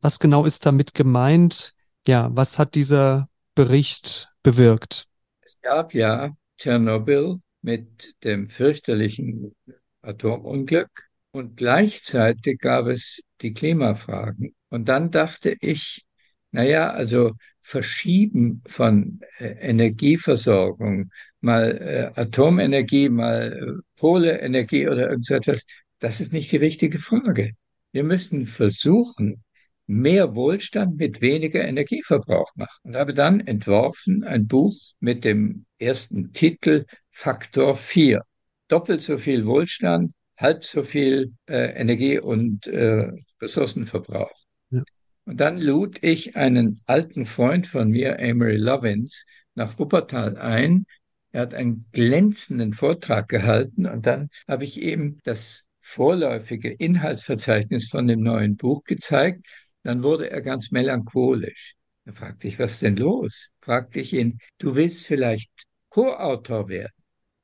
Was 0.01 0.19
genau 0.19 0.43
ist 0.43 0.65
damit 0.65 0.93
gemeint? 0.93 1.71
Ja, 2.05 2.31
was 2.33 2.59
hat 2.59 2.75
dieser 2.75 3.29
Bericht 3.55 4.29
bewirkt? 4.43 5.07
Es 5.39 5.57
gab 5.61 5.93
ja 5.93 6.35
Tschernobyl 6.57 7.39
mit 7.67 8.15
dem 8.23 8.49
fürchterlichen 8.49 9.53
Atomunglück 10.01 10.89
und 11.31 11.57
gleichzeitig 11.57 12.59
gab 12.59 12.87
es 12.87 13.21
die 13.41 13.53
Klimafragen. 13.53 14.55
Und 14.69 14.87
dann 14.87 15.11
dachte 15.11 15.53
ich, 15.59 16.05
naja, 16.51 16.91
also 16.91 17.33
Verschieben 17.61 18.61
von 18.65 19.19
äh, 19.39 19.47
Energieversorgung, 19.71 21.11
mal 21.41 22.13
äh, 22.15 22.17
Atomenergie, 22.17 23.09
mal 23.09 23.51
äh, 23.51 23.99
Kohleenergie 23.99 24.87
oder 24.87 25.09
irgendetwas, 25.09 25.67
das 25.99 26.21
ist 26.21 26.31
nicht 26.31 26.49
die 26.53 26.63
richtige 26.67 26.99
Frage. 26.99 27.51
Wir 27.91 28.05
müssen 28.05 28.47
versuchen, 28.47 29.43
mehr 29.87 30.35
Wohlstand 30.35 30.95
mit 30.95 31.19
weniger 31.19 31.65
Energieverbrauch 31.65 32.55
machen. 32.55 32.79
Und 32.83 32.95
habe 32.95 33.13
dann 33.13 33.41
entworfen 33.41 34.23
ein 34.23 34.47
Buch 34.47 34.77
mit 35.01 35.25
dem 35.25 35.65
ersten 35.77 36.31
Titel 36.31 36.85
Faktor 37.19 37.75
4. 37.75 38.21
Doppelt 38.67 39.01
so 39.01 39.17
viel 39.17 39.47
Wohlstand, 39.47 40.13
halb 40.37 40.63
so 40.63 40.83
viel 40.83 41.33
äh, 41.47 41.71
Energie- 41.71 42.19
und 42.19 42.67
äh, 42.67 43.11
Ressourcenverbrauch. 43.41 44.31
Ja. 44.69 44.83
Und 45.25 45.39
dann 45.39 45.57
lud 45.57 45.97
ich 46.03 46.35
einen 46.35 46.79
alten 46.85 47.25
Freund 47.25 47.65
von 47.65 47.89
mir, 47.89 48.19
Amory 48.19 48.57
Lovins, 48.57 49.25
nach 49.55 49.79
Wuppertal 49.79 50.37
ein. 50.37 50.85
Er 51.31 51.41
hat 51.41 51.55
einen 51.55 51.87
glänzenden 51.91 52.75
Vortrag 52.75 53.27
gehalten 53.29 53.87
und 53.87 54.05
dann 54.05 54.29
habe 54.47 54.65
ich 54.65 54.79
ihm 54.79 55.17
das 55.23 55.65
vorläufige 55.79 56.69
Inhaltsverzeichnis 56.69 57.89
von 57.89 58.05
dem 58.05 58.21
neuen 58.21 58.57
Buch 58.57 58.83
gezeigt. 58.83 59.43
Dann 59.81 60.03
wurde 60.03 60.29
er 60.29 60.41
ganz 60.41 60.69
melancholisch. 60.69 61.73
Da 62.05 62.11
fragte 62.11 62.47
ich, 62.47 62.59
was 62.59 62.73
ist 62.73 62.83
denn 62.83 62.95
los? 62.95 63.53
Fragte 63.59 64.01
ich 64.01 64.13
ihn, 64.13 64.37
du 64.59 64.75
willst 64.75 65.07
vielleicht 65.07 65.49
Co-Autor 65.89 66.69
werden? 66.69 66.96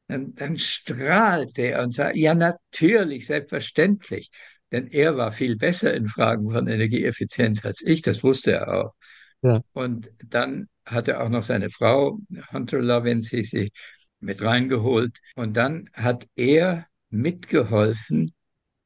Dann, 0.08 0.36
dann 0.36 0.58
strahlte 0.58 1.62
er 1.62 1.84
und 1.84 1.92
sagte, 1.92 2.20
ja 2.20 2.34
natürlich, 2.34 3.28
selbstverständlich. 3.28 4.30
Denn 4.72 4.88
er 4.88 5.18
war 5.18 5.32
viel 5.32 5.56
besser 5.56 5.94
in 5.94 6.08
Fragen 6.08 6.52
von 6.52 6.68
Energieeffizienz 6.68 7.64
als 7.64 7.82
ich, 7.82 8.02
das 8.02 8.24
wusste 8.24 8.54
er 8.54 8.74
auch. 8.74 8.94
Ja. 9.42 9.62
Und 9.74 10.12
dann 10.26 10.68
hat 10.86 11.08
er 11.08 11.24
auch 11.24 11.30
noch 11.30 11.44
seine 11.44 11.70
Frau, 11.70 12.20
Hunter 12.52 12.80
Lovin, 12.80 13.22
sie, 13.22 13.44
sie 13.44 13.72
mit 14.20 14.42
reingeholt. 14.42 15.20
Und 15.36 15.56
dann 15.56 15.90
hat 15.94 16.28
er 16.36 16.88
mitgeholfen, 17.10 18.34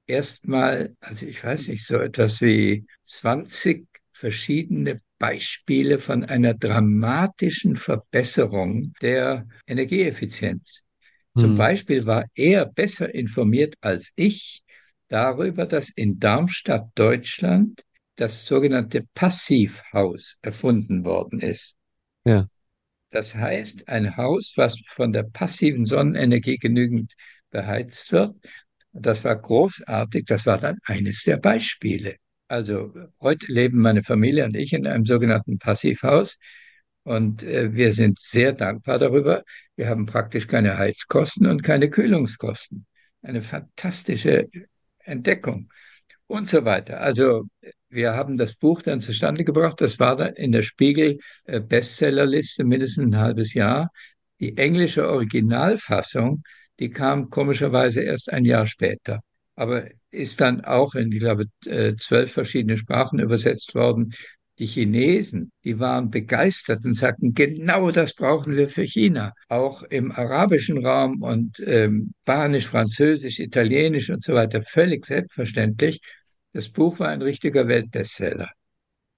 erstmal, 0.07 0.95
also 0.99 1.25
ich 1.25 1.43
weiß 1.43 1.69
nicht, 1.69 1.85
so 1.85 1.97
etwas 1.97 2.41
wie 2.41 2.85
20 3.05 3.87
verschiedene 4.11 4.97
Beispiele 5.19 5.99
von 5.99 6.25
einer 6.25 6.53
dramatischen 6.53 7.75
Verbesserung 7.75 8.93
der 9.01 9.47
Energieeffizienz. 9.67 10.83
Zum 11.37 11.51
hm. 11.51 11.55
Beispiel 11.55 12.05
war 12.05 12.25
er 12.35 12.65
besser 12.65 13.13
informiert 13.13 13.75
als 13.81 14.11
ich 14.15 14.63
darüber, 15.07 15.65
dass 15.65 15.89
in 15.89 16.19
Darmstadt, 16.19 16.89
Deutschland, 16.95 17.83
das 18.15 18.45
sogenannte 18.45 19.05
Passivhaus 19.13 20.37
erfunden 20.41 21.05
worden 21.05 21.39
ist. 21.39 21.75
Ja. 22.25 22.47
Das 23.11 23.35
heißt, 23.35 23.87
ein 23.87 24.17
Haus, 24.17 24.53
was 24.55 24.81
von 24.85 25.13
der 25.13 25.23
passiven 25.23 25.85
Sonnenenergie 25.85 26.57
genügend 26.57 27.13
beheizt 27.51 28.11
wird. 28.11 28.35
Das 28.91 29.23
war 29.23 29.35
großartig. 29.35 30.25
Das 30.25 30.45
war 30.45 30.57
dann 30.57 30.79
eines 30.85 31.23
der 31.23 31.37
Beispiele. 31.37 32.15
Also 32.47 32.93
heute 33.21 33.45
leben 33.51 33.79
meine 33.79 34.03
Familie 34.03 34.45
und 34.45 34.55
ich 34.55 34.73
in 34.73 34.87
einem 34.87 35.05
sogenannten 35.05 35.59
Passivhaus 35.59 36.37
und 37.03 37.43
äh, 37.43 37.73
wir 37.73 37.91
sind 37.93 38.19
sehr 38.19 38.53
dankbar 38.53 38.97
darüber. 38.97 39.43
Wir 39.77 39.87
haben 39.87 40.05
praktisch 40.05 40.47
keine 40.47 40.77
Heizkosten 40.77 41.47
und 41.47 41.63
keine 41.63 41.89
Kühlungskosten. 41.89 42.85
Eine 43.21 43.41
fantastische 43.41 44.49
Entdeckung 44.99 45.71
und 46.27 46.49
so 46.49 46.65
weiter. 46.65 46.99
Also 46.99 47.45
wir 47.87 48.13
haben 48.13 48.35
das 48.35 48.55
Buch 48.55 48.81
dann 48.81 48.99
zustande 48.99 49.45
gebracht. 49.45 49.79
Das 49.79 49.97
war 49.99 50.17
dann 50.17 50.33
in 50.33 50.51
der 50.51 50.63
Spiegel 50.63 51.19
äh, 51.45 51.61
Bestsellerliste 51.61 52.65
mindestens 52.65 53.05
ein 53.05 53.17
halbes 53.17 53.53
Jahr. 53.53 53.89
Die 54.41 54.57
englische 54.57 55.07
Originalfassung, 55.07 56.43
die 56.79 56.89
kam 56.89 57.29
komischerweise 57.29 58.01
erst 58.01 58.33
ein 58.33 58.43
Jahr 58.43 58.67
später 58.67 59.21
aber 59.57 59.87
ist 60.11 60.39
dann 60.39 60.63
auch 60.63 60.93
in, 60.95 61.11
ich 61.11 61.19
glaube, 61.19 61.45
äh, 61.65 61.95
zwölf 61.95 62.31
verschiedene 62.31 62.77
Sprachen 62.77 63.19
übersetzt 63.19 63.73
worden. 63.75 64.13
Die 64.59 64.65
Chinesen, 64.65 65.51
die 65.63 65.79
waren 65.79 66.09
begeistert 66.09 66.83
und 66.83 66.95
sagten, 66.95 67.33
genau 67.33 67.91
das 67.91 68.15
brauchen 68.15 68.55
wir 68.55 68.69
für 68.69 68.83
China. 68.83 69.33
Auch 69.49 69.83
im 69.83 70.11
arabischen 70.11 70.83
Raum 70.83 71.21
und 71.21 71.61
ähm, 71.65 72.13
Spanisch, 72.23 72.67
Französisch, 72.67 73.39
Italienisch 73.39 74.09
und 74.09 74.23
so 74.23 74.33
weiter, 74.33 74.63
völlig 74.63 75.05
selbstverständlich. 75.05 76.01
Das 76.53 76.69
Buch 76.69 76.99
war 76.99 77.09
ein 77.09 77.21
richtiger 77.21 77.67
Weltbestseller. 77.67 78.49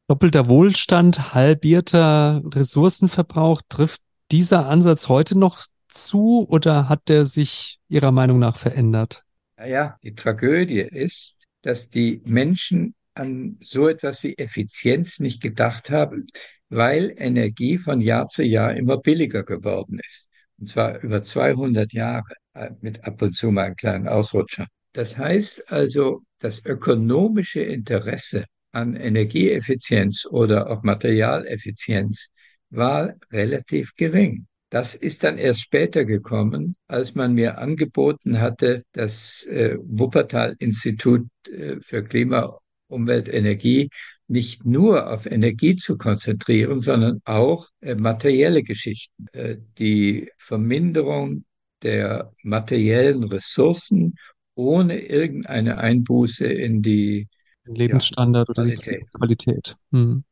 Doppelter 0.09 0.49
Wohlstand, 0.49 1.33
halbierter 1.33 2.41
Ressourcenverbrauch, 2.43 3.61
trifft 3.69 4.01
dieser 4.31 4.67
Ansatz 4.67 5.07
heute 5.07 5.37
noch 5.37 5.65
zu 5.87 6.47
oder 6.49 6.89
hat 6.89 7.07
der 7.07 7.25
sich 7.25 7.79
Ihrer 7.87 8.11
Meinung 8.11 8.39
nach 8.39 8.57
verändert? 8.57 9.23
Naja, 9.57 9.97
die 10.03 10.15
Tragödie 10.15 10.81
ist, 10.81 11.45
dass 11.61 11.89
die 11.89 12.21
Menschen 12.25 12.95
an 13.13 13.57
so 13.61 13.87
etwas 13.87 14.23
wie 14.23 14.37
Effizienz 14.37 15.19
nicht 15.19 15.41
gedacht 15.41 15.89
haben, 15.89 16.27
weil 16.69 17.13
Energie 17.17 17.77
von 17.77 18.01
Jahr 18.01 18.27
zu 18.27 18.43
Jahr 18.43 18.75
immer 18.75 18.97
billiger 18.97 19.43
geworden 19.43 19.99
ist. 20.05 20.27
Und 20.59 20.67
zwar 20.69 21.01
über 21.01 21.23
200 21.23 21.93
Jahre 21.93 22.33
äh, 22.53 22.69
mit 22.81 23.03
ab 23.05 23.21
und 23.21 23.35
zu 23.35 23.51
mal 23.51 23.65
einen 23.65 23.75
kleinen 23.75 24.07
Ausrutscher. 24.07 24.67
Das 24.93 25.17
heißt 25.17 25.71
also, 25.71 26.23
das 26.39 26.65
ökonomische 26.65 27.61
Interesse 27.61 28.45
an 28.71 28.95
Energieeffizienz 28.95 30.25
oder 30.29 30.69
auch 30.69 30.83
Materialeffizienz 30.83 32.29
war 32.69 33.13
relativ 33.31 33.93
gering. 33.95 34.47
Das 34.69 34.93
ist 34.93 35.23
dann 35.23 35.39
erst 35.39 35.61
später 35.61 36.05
gekommen, 36.05 36.75
als 36.87 37.15
man 37.15 37.33
mir 37.33 37.57
angeboten 37.57 38.39
hatte, 38.39 38.83
das 38.91 39.43
äh, 39.47 39.77
Wuppertal-Institut 39.81 41.27
äh, 41.51 41.77
für 41.81 42.03
Klima, 42.03 42.59
Umwelt, 42.89 43.29
Energie 43.29 43.89
nicht 44.27 44.65
nur 44.65 45.11
auf 45.11 45.25
Energie 45.25 45.75
zu 45.75 45.97
konzentrieren, 45.97 46.81
sondern 46.81 47.21
auch 47.25 47.67
äh, 47.81 47.95
materielle 47.95 48.61
Geschichten. 48.61 49.27
Äh, 49.33 49.57
die 49.77 50.29
Verminderung 50.37 51.45
der 51.81 52.31
materiellen 52.43 53.23
Ressourcen 53.23 54.15
ohne 54.53 54.99
irgendeine 54.99 55.77
Einbuße 55.77 56.45
in 56.45 56.81
die 56.81 57.27
Lebensstandard 57.65 58.49
ja, 58.49 58.51
oder 58.51 58.63
Qualität. 58.63 59.01
die 59.01 59.17
Qualität. 59.17 59.75
Hm. 59.91 60.23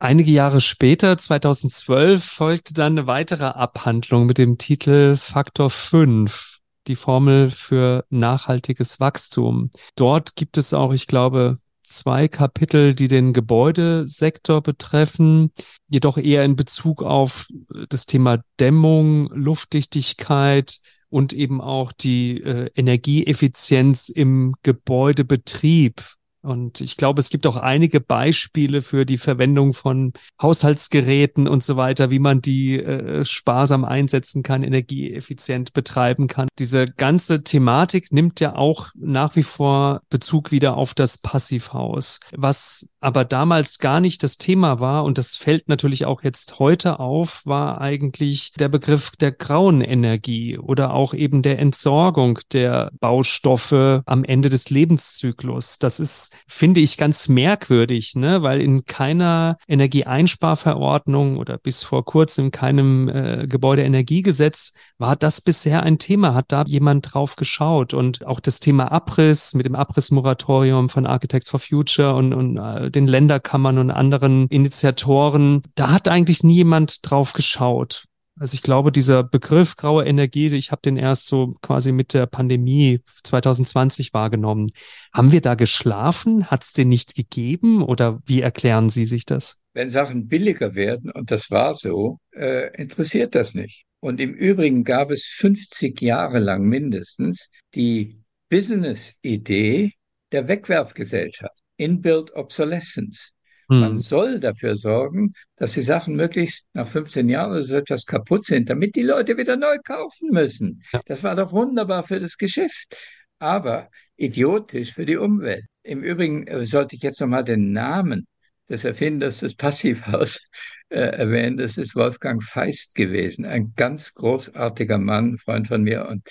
Einige 0.00 0.32
Jahre 0.32 0.60
später, 0.60 1.16
2012, 1.16 2.22
folgte 2.22 2.74
dann 2.74 2.98
eine 2.98 3.06
weitere 3.06 3.44
Abhandlung 3.44 4.26
mit 4.26 4.36
dem 4.36 4.58
Titel 4.58 5.16
Faktor 5.16 5.70
5, 5.70 6.53
die 6.86 6.96
Formel 6.96 7.50
für 7.50 8.04
nachhaltiges 8.10 9.00
Wachstum. 9.00 9.70
Dort 9.96 10.36
gibt 10.36 10.58
es 10.58 10.74
auch, 10.74 10.92
ich 10.92 11.06
glaube, 11.06 11.58
zwei 11.82 12.28
Kapitel, 12.28 12.94
die 12.94 13.08
den 13.08 13.32
Gebäudesektor 13.32 14.62
betreffen, 14.62 15.52
jedoch 15.88 16.18
eher 16.18 16.44
in 16.44 16.56
Bezug 16.56 17.02
auf 17.02 17.46
das 17.88 18.06
Thema 18.06 18.42
Dämmung, 18.58 19.28
Luftdichtigkeit 19.32 20.78
und 21.08 21.32
eben 21.32 21.60
auch 21.60 21.92
die 21.92 22.40
äh, 22.40 22.70
Energieeffizienz 22.74 24.08
im 24.08 24.54
Gebäudebetrieb. 24.62 26.02
Und 26.44 26.80
ich 26.80 26.96
glaube, 26.96 27.20
es 27.20 27.30
gibt 27.30 27.46
auch 27.46 27.56
einige 27.56 28.00
Beispiele 28.00 28.82
für 28.82 29.06
die 29.06 29.16
Verwendung 29.16 29.72
von 29.72 30.12
Haushaltsgeräten 30.40 31.48
und 31.48 31.62
so 31.64 31.76
weiter, 31.76 32.10
wie 32.10 32.18
man 32.18 32.42
die 32.42 32.78
äh, 32.78 33.24
sparsam 33.24 33.84
einsetzen 33.84 34.42
kann, 34.42 34.62
energieeffizient 34.62 35.72
betreiben 35.72 36.26
kann. 36.26 36.48
Diese 36.58 36.86
ganze 36.86 37.42
Thematik 37.42 38.12
nimmt 38.12 38.40
ja 38.40 38.56
auch 38.56 38.90
nach 38.94 39.36
wie 39.36 39.42
vor 39.42 40.02
Bezug 40.10 40.50
wieder 40.50 40.76
auf 40.76 40.94
das 40.94 41.16
Passivhaus, 41.16 42.20
was 42.36 42.90
aber 43.00 43.24
damals 43.24 43.78
gar 43.78 44.00
nicht 44.00 44.22
das 44.22 44.36
Thema 44.36 44.80
war. 44.80 45.04
Und 45.04 45.18
das 45.18 45.36
fällt 45.36 45.68
natürlich 45.68 46.04
auch 46.04 46.22
jetzt 46.22 46.58
heute 46.58 47.00
auf, 47.00 47.42
war 47.46 47.80
eigentlich 47.80 48.52
der 48.58 48.68
Begriff 48.68 49.12
der 49.12 49.32
grauen 49.32 49.80
Energie 49.80 50.58
oder 50.58 50.92
auch 50.92 51.14
eben 51.14 51.42
der 51.42 51.58
Entsorgung 51.58 52.38
der 52.52 52.90
Baustoffe 53.00 54.02
am 54.04 54.24
Ende 54.24 54.48
des 54.48 54.70
Lebenszyklus. 54.70 55.78
Das 55.78 56.00
ist 56.00 56.33
finde 56.46 56.80
ich 56.80 56.96
ganz 56.96 57.28
merkwürdig, 57.28 58.14
ne? 58.14 58.42
weil 58.42 58.60
in 58.60 58.84
keiner 58.84 59.56
Energieeinsparverordnung 59.68 61.36
oder 61.38 61.58
bis 61.58 61.82
vor 61.82 62.04
kurzem 62.04 62.50
keinem 62.50 63.08
äh, 63.08 63.46
Gebäudeenergiegesetz 63.46 64.72
war 64.98 65.16
das 65.16 65.40
bisher 65.40 65.82
ein 65.82 65.98
Thema. 65.98 66.34
Hat 66.34 66.46
da 66.48 66.64
jemand 66.66 67.14
drauf 67.14 67.36
geschaut? 67.36 67.94
Und 67.94 68.26
auch 68.26 68.40
das 68.40 68.60
Thema 68.60 68.90
Abriss 68.92 69.54
mit 69.54 69.66
dem 69.66 69.74
Abrissmoratorium 69.74 70.88
von 70.88 71.06
Architects 71.06 71.50
for 71.50 71.60
Future 71.60 72.14
und, 72.14 72.32
und 72.32 72.56
äh, 72.56 72.90
den 72.90 73.06
Länderkammern 73.06 73.78
und 73.78 73.90
anderen 73.90 74.48
Initiatoren, 74.48 75.60
da 75.74 75.90
hat 75.90 76.08
eigentlich 76.08 76.42
nie 76.42 76.54
jemand 76.54 76.98
drauf 77.08 77.32
geschaut. 77.32 78.06
Also 78.38 78.54
ich 78.54 78.62
glaube, 78.62 78.90
dieser 78.90 79.22
Begriff 79.22 79.76
graue 79.76 80.04
Energie, 80.04 80.48
ich 80.48 80.72
habe 80.72 80.82
den 80.82 80.96
erst 80.96 81.26
so 81.26 81.54
quasi 81.62 81.92
mit 81.92 82.14
der 82.14 82.26
Pandemie 82.26 83.00
2020 83.22 84.12
wahrgenommen. 84.12 84.72
Haben 85.12 85.30
wir 85.30 85.40
da 85.40 85.54
geschlafen? 85.54 86.46
Hat 86.46 86.64
es 86.64 86.72
den 86.72 86.88
nicht 86.88 87.14
gegeben? 87.14 87.82
Oder 87.82 88.20
wie 88.26 88.40
erklären 88.40 88.88
Sie 88.88 89.04
sich 89.04 89.24
das? 89.24 89.60
Wenn 89.72 89.90
Sachen 89.90 90.26
billiger 90.26 90.74
werden, 90.74 91.12
und 91.12 91.30
das 91.30 91.50
war 91.52 91.74
so, 91.74 92.18
äh, 92.32 92.74
interessiert 92.76 93.36
das 93.36 93.54
nicht. 93.54 93.84
Und 94.00 94.20
im 94.20 94.34
Übrigen 94.34 94.84
gab 94.84 95.10
es 95.10 95.24
50 95.24 96.00
Jahre 96.02 96.38
lang 96.40 96.64
mindestens 96.64 97.50
die 97.74 98.18
Business-Idee 98.50 99.92
der 100.32 100.48
Wegwerfgesellschaft, 100.48 101.58
Inbuilt 101.76 102.34
Obsolescence. 102.34 103.32
Man 103.68 103.92
hm. 103.92 104.00
soll 104.00 104.40
dafür 104.40 104.76
sorgen, 104.76 105.32
dass 105.56 105.72
die 105.72 105.82
Sachen 105.82 106.16
möglichst 106.16 106.66
nach 106.72 106.88
15 106.88 107.28
Jahren 107.28 107.52
oder 107.52 107.64
so 107.64 107.76
etwas 107.76 108.04
kaputt 108.04 108.44
sind, 108.46 108.68
damit 108.70 108.96
die 108.96 109.02
Leute 109.02 109.36
wieder 109.36 109.56
neu 109.56 109.78
kaufen 109.84 110.30
müssen. 110.30 110.82
Ja. 110.92 111.00
Das 111.06 111.22
war 111.22 111.34
doch 111.34 111.52
wunderbar 111.52 112.04
für 112.04 112.20
das 112.20 112.36
Geschäft, 112.36 112.96
aber 113.38 113.90
idiotisch 114.16 114.92
für 114.92 115.06
die 115.06 115.16
Umwelt. 115.16 115.64
Im 115.82 116.02
Übrigen 116.02 116.46
äh, 116.46 116.64
sollte 116.64 116.96
ich 116.96 117.02
jetzt 117.02 117.20
nochmal 117.20 117.44
den 117.44 117.72
Namen 117.72 118.26
des 118.68 118.84
Erfinders 118.84 119.40
des 119.40 119.54
Passivhaus 119.54 120.48
äh, 120.88 120.98
erwähnen. 120.98 121.56
Das 121.56 121.78
ist 121.78 121.94
Wolfgang 121.94 122.42
Feist 122.42 122.94
gewesen, 122.94 123.44
ein 123.44 123.74
ganz 123.76 124.14
großartiger 124.14 124.98
Mann, 124.98 125.38
Freund 125.38 125.68
von 125.68 125.82
mir. 125.82 126.06
Und 126.06 126.26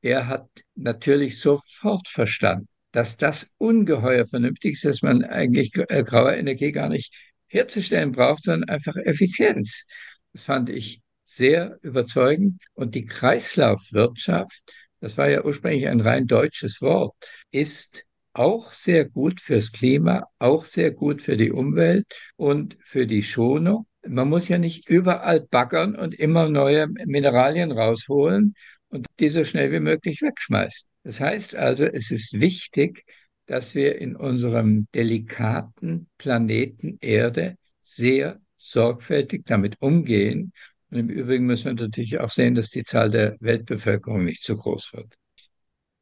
er 0.00 0.26
hat 0.26 0.48
natürlich 0.74 1.40
sofort 1.40 2.08
verstanden, 2.08 2.68
dass 2.94 3.16
das 3.16 3.50
ungeheuer 3.58 4.24
vernünftig 4.24 4.74
ist, 4.74 4.84
dass 4.84 5.02
man 5.02 5.24
eigentlich 5.24 5.72
äh, 5.88 6.04
graue 6.04 6.36
Energie 6.36 6.70
gar 6.70 6.88
nicht 6.88 7.12
herzustellen 7.48 8.12
braucht, 8.12 8.44
sondern 8.44 8.68
einfach 8.68 8.94
Effizienz. 8.94 9.84
Das 10.32 10.44
fand 10.44 10.70
ich 10.70 11.00
sehr 11.24 11.76
überzeugend. 11.82 12.62
Und 12.74 12.94
die 12.94 13.04
Kreislaufwirtschaft, 13.04 14.62
das 15.00 15.18
war 15.18 15.28
ja 15.28 15.44
ursprünglich 15.44 15.88
ein 15.88 16.00
rein 16.00 16.28
deutsches 16.28 16.80
Wort, 16.80 17.16
ist 17.50 18.04
auch 18.32 18.70
sehr 18.70 19.04
gut 19.06 19.40
fürs 19.40 19.72
Klima, 19.72 20.28
auch 20.38 20.64
sehr 20.64 20.92
gut 20.92 21.20
für 21.20 21.36
die 21.36 21.50
Umwelt 21.50 22.06
und 22.36 22.76
für 22.84 23.08
die 23.08 23.24
Schonung. 23.24 23.86
Man 24.06 24.28
muss 24.28 24.46
ja 24.46 24.58
nicht 24.58 24.88
überall 24.88 25.40
baggern 25.40 25.96
und 25.96 26.14
immer 26.14 26.48
neue 26.48 26.86
Mineralien 26.86 27.72
rausholen 27.72 28.54
und 28.88 29.06
die 29.18 29.30
so 29.30 29.42
schnell 29.42 29.72
wie 29.72 29.80
möglich 29.80 30.22
wegschmeißen. 30.22 30.93
Das 31.04 31.20
heißt 31.20 31.54
also, 31.54 31.84
es 31.84 32.10
ist 32.10 32.40
wichtig, 32.40 33.04
dass 33.46 33.74
wir 33.74 33.98
in 33.98 34.16
unserem 34.16 34.88
delikaten 34.94 36.08
Planeten 36.18 36.98
Erde 37.00 37.56
sehr 37.82 38.40
sorgfältig 38.56 39.44
damit 39.44 39.76
umgehen. 39.80 40.52
Und 40.90 40.98
im 40.98 41.08
Übrigen 41.10 41.44
müssen 41.44 41.76
wir 41.76 41.86
natürlich 41.86 42.18
auch 42.20 42.30
sehen, 42.30 42.54
dass 42.54 42.70
die 42.70 42.84
Zahl 42.84 43.10
der 43.10 43.36
Weltbevölkerung 43.40 44.24
nicht 44.24 44.42
zu 44.42 44.56
groß 44.56 44.94
wird. 44.94 45.14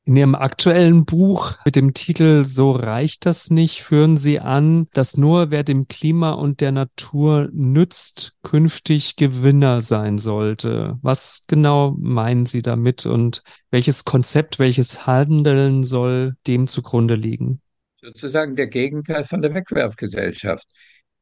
In 0.04 0.16
Ihrem 0.16 0.34
aktuellen 0.34 1.04
Buch 1.04 1.58
mit 1.64 1.76
dem 1.76 1.94
Titel 1.94 2.42
So 2.44 2.72
reicht 2.72 3.24
das 3.24 3.50
nicht 3.50 3.84
führen 3.84 4.16
Sie 4.16 4.40
an, 4.40 4.88
dass 4.92 5.16
nur 5.16 5.52
wer 5.52 5.62
dem 5.62 5.86
Klima 5.86 6.32
und 6.32 6.60
der 6.60 6.72
Natur 6.72 7.48
nützt, 7.52 8.36
künftig 8.42 9.14
Gewinner 9.14 9.80
sein 9.80 10.18
sollte. 10.18 10.98
Was 11.02 11.44
genau 11.46 11.94
meinen 12.00 12.46
Sie 12.46 12.62
damit 12.62 13.06
und 13.06 13.44
welches 13.70 14.04
Konzept, 14.04 14.58
welches 14.58 15.06
Handeln 15.06 15.84
soll 15.84 16.34
dem 16.48 16.66
zugrunde 16.66 17.14
liegen? 17.14 17.60
Sozusagen 18.00 18.56
der 18.56 18.66
Gegenteil 18.66 19.24
von 19.24 19.40
der 19.40 19.54
Wegwerfgesellschaft. 19.54 20.66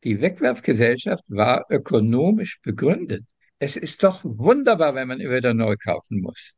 Die 0.05 0.23
Wegwerfgesellschaft 0.23 1.25
war 1.29 1.66
ökonomisch 1.69 2.59
begründet. 2.62 3.27
Es 3.59 3.77
ist 3.77 4.03
doch 4.03 4.23
wunderbar, 4.25 4.95
wenn 4.95 5.09
man 5.09 5.19
wieder 5.19 5.53
neu 5.53 5.77
kaufen 5.77 6.23
muss. 6.23 6.55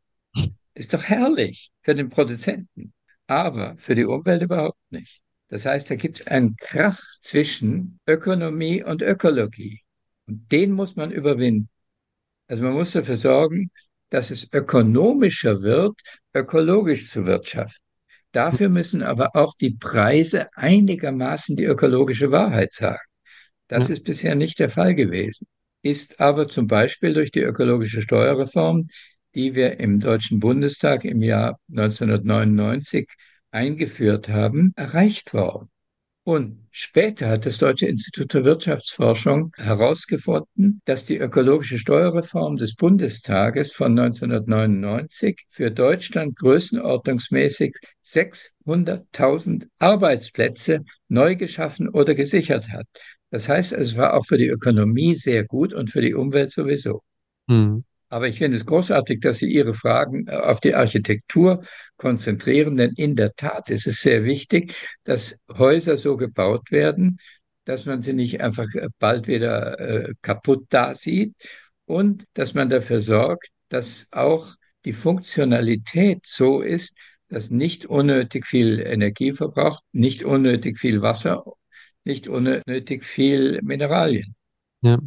Ist 0.74 0.94
doch 0.94 1.04
herrlich 1.04 1.70
für 1.82 1.94
den 1.94 2.08
Produzenten, 2.08 2.92
aber 3.26 3.76
für 3.78 3.94
die 3.94 4.04
Umwelt 4.04 4.42
überhaupt 4.42 4.80
nicht. 4.90 5.20
Das 5.48 5.66
heißt, 5.66 5.90
da 5.90 5.96
gibt 5.96 6.20
es 6.20 6.26
einen 6.26 6.56
Krach 6.56 6.98
zwischen 7.20 8.00
Ökonomie 8.06 8.82
und 8.82 9.02
Ökologie. 9.02 9.82
Und 10.26 10.50
den 10.50 10.72
muss 10.72 10.96
man 10.96 11.10
überwinden. 11.10 11.68
Also 12.46 12.62
man 12.62 12.72
muss 12.72 12.92
dafür 12.92 13.16
sorgen, 13.16 13.70
dass 14.10 14.30
es 14.30 14.48
ökonomischer 14.52 15.62
wird, 15.62 15.98
ökologisch 16.34 17.10
zu 17.10 17.26
wirtschaften. 17.26 17.84
Dafür 18.32 18.68
müssen 18.70 19.02
aber 19.02 19.36
auch 19.36 19.54
die 19.54 19.76
Preise 19.76 20.48
einigermaßen 20.54 21.56
die 21.56 21.64
ökologische 21.64 22.30
Wahrheit 22.30 22.72
sagen. 22.72 23.00
Das 23.68 23.90
ist 23.90 24.04
bisher 24.04 24.34
nicht 24.34 24.58
der 24.58 24.70
Fall 24.70 24.94
gewesen, 24.94 25.46
ist 25.82 26.20
aber 26.20 26.48
zum 26.48 26.66
Beispiel 26.66 27.14
durch 27.14 27.30
die 27.30 27.40
ökologische 27.40 28.02
Steuerreform 28.02 28.86
die 29.34 29.54
wir 29.54 29.80
im 29.80 30.00
Deutschen 30.00 30.40
Bundestag 30.40 31.04
im 31.04 31.22
Jahr 31.22 31.58
1999 31.70 33.08
eingeführt 33.50 34.28
haben, 34.28 34.72
erreicht 34.76 35.32
worden. 35.34 35.68
Und 36.24 36.68
später 36.70 37.28
hat 37.28 37.46
das 37.46 37.58
Deutsche 37.58 37.86
Institut 37.86 38.30
für 38.30 38.44
Wirtschaftsforschung 38.44 39.52
herausgefunden, 39.56 40.80
dass 40.84 41.04
die 41.04 41.16
ökologische 41.16 41.80
Steuerreform 41.80 42.56
des 42.56 42.76
Bundestages 42.76 43.72
von 43.72 43.98
1999 43.98 45.40
für 45.50 45.72
Deutschland 45.72 46.36
größenordnungsmäßig 46.36 47.74
600.000 48.06 49.66
Arbeitsplätze 49.80 50.84
neu 51.08 51.34
geschaffen 51.34 51.88
oder 51.88 52.14
gesichert 52.14 52.68
hat. 52.68 52.86
Das 53.30 53.48
heißt, 53.48 53.72
es 53.72 53.96
war 53.96 54.14
auch 54.14 54.24
für 54.24 54.38
die 54.38 54.48
Ökonomie 54.48 55.16
sehr 55.16 55.42
gut 55.42 55.72
und 55.72 55.90
für 55.90 56.02
die 56.02 56.14
Umwelt 56.14 56.52
sowieso. 56.52 57.02
Hm. 57.48 57.82
Aber 58.12 58.28
ich 58.28 58.36
finde 58.36 58.58
es 58.58 58.66
großartig, 58.66 59.20
dass 59.20 59.38
Sie 59.38 59.50
Ihre 59.50 59.72
Fragen 59.72 60.26
äh, 60.26 60.32
auf 60.32 60.60
die 60.60 60.74
Architektur 60.74 61.64
konzentrieren, 61.96 62.76
denn 62.76 62.92
in 62.94 63.16
der 63.16 63.32
Tat 63.34 63.70
ist 63.70 63.86
es 63.86 64.02
sehr 64.02 64.24
wichtig, 64.24 64.74
dass 65.04 65.40
Häuser 65.48 65.96
so 65.96 66.18
gebaut 66.18 66.70
werden, 66.70 67.16
dass 67.64 67.86
man 67.86 68.02
sie 68.02 68.12
nicht 68.12 68.42
einfach 68.42 68.66
äh, 68.74 68.88
bald 68.98 69.28
wieder 69.28 69.80
äh, 69.80 70.12
kaputt 70.20 70.66
da 70.68 70.92
sieht 70.92 71.32
und 71.86 72.26
dass 72.34 72.52
man 72.52 72.68
dafür 72.68 73.00
sorgt, 73.00 73.48
dass 73.70 74.08
auch 74.10 74.56
die 74.84 74.92
Funktionalität 74.92 76.20
so 76.26 76.60
ist, 76.60 76.94
dass 77.28 77.48
nicht 77.48 77.86
unnötig 77.86 78.46
viel 78.46 78.80
Energie 78.80 79.32
verbraucht, 79.32 79.82
nicht 79.92 80.22
unnötig 80.22 80.78
viel 80.78 81.00
Wasser, 81.00 81.44
nicht 82.04 82.28
unnötig 82.28 83.06
viel 83.06 83.58
Mineralien. 83.62 84.34
Ja. 84.82 84.98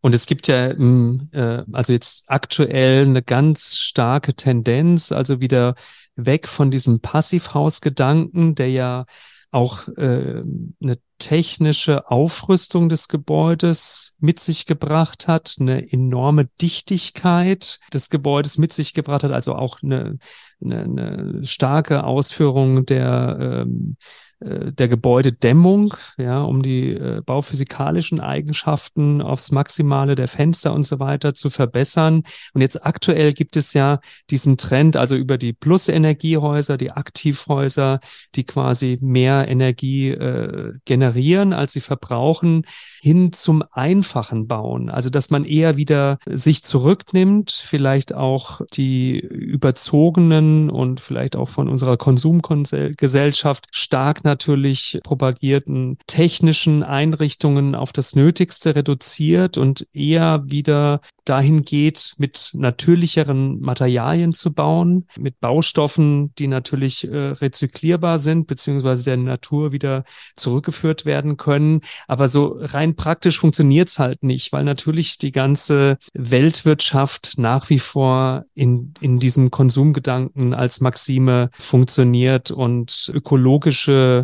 Und 0.00 0.14
es 0.14 0.26
gibt 0.26 0.48
ja 0.48 0.70
hm, 0.70 1.28
äh, 1.32 1.62
also 1.72 1.92
jetzt 1.92 2.24
aktuell 2.28 3.04
eine 3.04 3.22
ganz 3.22 3.76
starke 3.76 4.34
Tendenz, 4.34 5.12
also 5.12 5.40
wieder 5.40 5.74
weg 6.16 6.48
von 6.48 6.70
diesem 6.70 7.00
Passivhausgedanken, 7.00 8.54
der 8.54 8.70
ja 8.70 9.06
auch 9.52 9.86
äh, 9.96 10.42
eine 10.82 10.98
technische 11.18 12.10
Aufrüstung 12.10 12.88
des 12.88 13.06
Gebäudes 13.06 14.16
mit 14.18 14.40
sich 14.40 14.64
gebracht 14.66 15.28
hat, 15.28 15.56
eine 15.60 15.92
enorme 15.92 16.46
Dichtigkeit 16.60 17.78
des 17.92 18.08
Gebäudes 18.08 18.56
mit 18.56 18.72
sich 18.72 18.94
gebracht 18.94 19.22
hat, 19.22 19.30
also 19.30 19.54
auch 19.54 19.82
eine, 19.82 20.18
eine, 20.60 20.82
eine 20.82 21.44
starke 21.44 22.04
Ausführung 22.04 22.86
der 22.86 23.36
ähm, 23.40 23.96
äh, 24.00 24.04
der 24.44 24.88
Gebäudedämmung, 24.88 25.94
ja, 26.16 26.42
um 26.42 26.62
die 26.62 26.90
äh, 26.90 27.20
bauphysikalischen 27.24 28.20
Eigenschaften 28.20 29.22
aufs 29.22 29.52
Maximale 29.52 30.14
der 30.14 30.28
Fenster 30.28 30.72
und 30.72 30.84
so 30.84 30.98
weiter 30.98 31.34
zu 31.34 31.50
verbessern. 31.50 32.24
Und 32.54 32.60
jetzt 32.60 32.84
aktuell 32.84 33.32
gibt 33.32 33.56
es 33.56 33.72
ja 33.72 34.00
diesen 34.30 34.56
Trend, 34.56 34.96
also 34.96 35.14
über 35.14 35.38
die 35.38 35.52
Plus-Energiehäuser, 35.52 36.76
die 36.76 36.90
Aktivhäuser, 36.90 38.00
die 38.34 38.44
quasi 38.44 38.98
mehr 39.00 39.48
Energie 39.48 40.10
äh, 40.10 40.74
generieren, 40.84 41.52
als 41.52 41.72
sie 41.72 41.80
verbrauchen, 41.80 42.64
hin 43.00 43.32
zum 43.32 43.62
einfachen 43.72 44.48
Bauen. 44.48 44.90
Also, 44.90 45.10
dass 45.10 45.30
man 45.30 45.44
eher 45.44 45.76
wieder 45.76 46.18
sich 46.26 46.62
zurücknimmt, 46.62 47.50
vielleicht 47.50 48.14
auch 48.14 48.60
die 48.74 49.18
überzogenen 49.18 50.70
und 50.70 51.00
vielleicht 51.00 51.36
auch 51.36 51.48
von 51.48 51.68
unserer 51.68 51.96
Konsumgesellschaft 51.96 53.66
stark 53.70 54.24
natürlich 54.32 54.98
propagierten 55.04 55.98
technischen 56.06 56.82
Einrichtungen 56.82 57.74
auf 57.74 57.92
das 57.92 58.16
Nötigste 58.16 58.74
reduziert 58.74 59.58
und 59.58 59.86
eher 59.92 60.42
wieder 60.46 61.02
dahin 61.24 61.62
geht, 61.62 62.14
mit 62.18 62.50
natürlicheren 62.54 63.60
Materialien 63.60 64.32
zu 64.32 64.52
bauen, 64.52 65.06
mit 65.16 65.38
Baustoffen, 65.40 66.34
die 66.36 66.48
natürlich 66.48 67.04
äh, 67.04 67.16
rezyklierbar 67.16 68.18
sind, 68.18 68.46
beziehungsweise 68.46 69.04
der 69.04 69.16
Natur 69.18 69.72
wieder 69.72 70.04
zurückgeführt 70.34 71.04
werden 71.04 71.36
können. 71.36 71.82
Aber 72.08 72.28
so 72.28 72.56
rein 72.58 72.96
praktisch 72.96 73.38
funktioniert 73.38 73.88
es 73.88 73.98
halt 73.98 74.22
nicht, 74.22 74.52
weil 74.52 74.64
natürlich 74.64 75.18
die 75.18 75.32
ganze 75.32 75.98
Weltwirtschaft 76.14 77.34
nach 77.36 77.70
wie 77.70 77.78
vor 77.78 78.44
in, 78.54 78.94
in 79.00 79.18
diesem 79.18 79.50
Konsumgedanken 79.50 80.54
als 80.54 80.80
Maxime 80.80 81.50
funktioniert 81.58 82.50
und 82.50 83.12
ökologische 83.14 84.21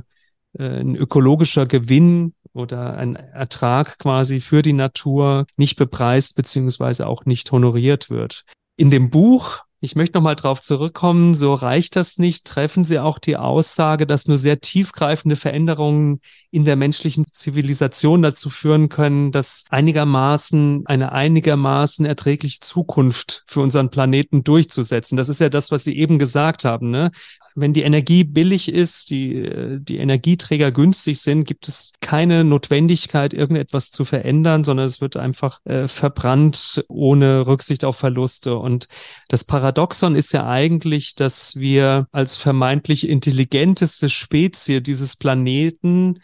ein 0.58 0.96
ökologischer 0.96 1.66
Gewinn 1.66 2.34
oder 2.52 2.96
ein 2.96 3.16
Ertrag 3.16 3.98
quasi 3.98 4.40
für 4.40 4.62
die 4.62 4.72
Natur 4.72 5.46
nicht 5.56 5.76
bepreist 5.76 6.36
beziehungsweise 6.36 7.06
auch 7.06 7.24
nicht 7.24 7.50
honoriert 7.52 8.10
wird. 8.10 8.44
In 8.76 8.90
dem 8.90 9.10
Buch 9.10 9.64
ich 9.80 9.94
möchte 9.94 10.16
nochmal 10.16 10.34
drauf 10.34 10.60
zurückkommen, 10.60 11.34
so 11.34 11.54
reicht 11.54 11.94
das 11.94 12.18
nicht. 12.18 12.44
Treffen 12.44 12.82
Sie 12.82 12.98
auch 12.98 13.20
die 13.20 13.36
Aussage, 13.36 14.08
dass 14.08 14.26
nur 14.26 14.36
sehr 14.36 14.60
tiefgreifende 14.60 15.36
Veränderungen 15.36 16.20
in 16.50 16.64
der 16.64 16.74
menschlichen 16.74 17.26
Zivilisation 17.26 18.20
dazu 18.20 18.50
führen 18.50 18.88
können, 18.88 19.30
dass 19.30 19.66
einigermaßen 19.70 20.84
eine 20.86 21.12
einigermaßen 21.12 22.06
erträgliche 22.06 22.58
Zukunft 22.58 23.44
für 23.46 23.60
unseren 23.60 23.88
Planeten 23.88 24.42
durchzusetzen. 24.42 25.16
Das 25.16 25.28
ist 25.28 25.40
ja 25.40 25.48
das, 25.48 25.70
was 25.70 25.84
Sie 25.84 25.96
eben 25.96 26.18
gesagt 26.18 26.64
haben. 26.64 26.90
Ne? 26.90 27.12
Wenn 27.54 27.72
die 27.72 27.82
Energie 27.82 28.24
billig 28.24 28.72
ist, 28.72 29.10
die, 29.10 29.78
die 29.80 29.98
Energieträger 29.98 30.70
günstig 30.70 31.20
sind, 31.20 31.44
gibt 31.44 31.68
es 31.68 31.92
keine 32.00 32.44
Notwendigkeit, 32.44 33.32
irgendetwas 33.34 33.90
zu 33.90 34.04
verändern, 34.04 34.64
sondern 34.64 34.86
es 34.86 35.00
wird 35.00 35.16
einfach 35.16 35.64
äh, 35.64 35.88
verbrannt 35.88 36.84
ohne 36.88 37.46
Rücksicht 37.46 37.84
auf 37.84 37.96
Verluste. 37.96 38.56
Und 38.56 38.88
das 39.28 39.44
Paradoxon 39.44 40.16
ist 40.16 40.32
ja 40.32 40.46
eigentlich, 40.46 41.14
dass 41.14 41.56
wir 41.56 42.06
als 42.12 42.36
vermeintlich 42.36 43.08
intelligenteste 43.08 44.08
Spezie 44.08 44.82
dieses 44.82 45.16
Planeten 45.16 46.20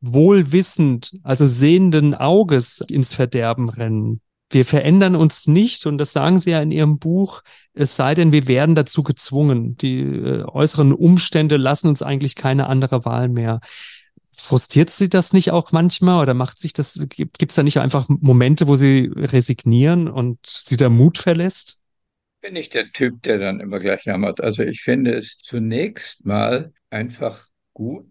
wohlwissend, 0.00 1.12
also 1.22 1.46
sehenden 1.46 2.14
Auges 2.14 2.80
ins 2.88 3.12
Verderben 3.12 3.68
rennen 3.68 4.20
wir 4.50 4.64
verändern 4.64 5.14
uns 5.14 5.46
nicht, 5.46 5.86
und 5.86 5.98
das 5.98 6.12
sagen 6.12 6.38
Sie 6.38 6.50
ja 6.50 6.60
in 6.60 6.70
Ihrem 6.70 6.98
Buch, 6.98 7.42
es 7.74 7.96
sei 7.96 8.14
denn, 8.14 8.32
wir 8.32 8.48
werden 8.48 8.74
dazu 8.74 9.02
gezwungen. 9.02 9.76
Die 9.76 10.00
äh, 10.00 10.44
äußeren 10.44 10.92
Umstände 10.92 11.56
lassen 11.56 11.88
uns 11.88 12.02
eigentlich 12.02 12.34
keine 12.34 12.66
andere 12.66 13.04
Wahl 13.04 13.28
mehr. 13.28 13.60
Frustriert 14.30 14.90
Sie 14.90 15.08
das 15.08 15.32
nicht 15.32 15.50
auch 15.50 15.72
manchmal 15.72 16.22
oder 16.22 16.34
macht 16.34 16.58
sich 16.58 16.72
das, 16.72 17.06
gibt 17.08 17.42
es 17.42 17.54
da 17.56 17.62
nicht 17.62 17.78
einfach 17.78 18.06
Momente, 18.08 18.68
wo 18.68 18.76
Sie 18.76 19.10
resignieren 19.14 20.08
und 20.08 20.38
Sie 20.46 20.76
der 20.76 20.90
Mut 20.90 21.18
verlässt? 21.18 21.78
bin 22.40 22.56
ich 22.56 22.70
der 22.70 22.92
Typ, 22.92 23.22
der 23.22 23.38
dann 23.38 23.60
immer 23.60 23.78
gleich 23.78 24.04
jammert. 24.04 24.40
Also 24.40 24.62
ich 24.62 24.82
finde 24.82 25.14
es 25.14 25.38
zunächst 25.38 26.24
mal 26.24 26.72
einfach 26.90 27.46
gut, 27.72 28.10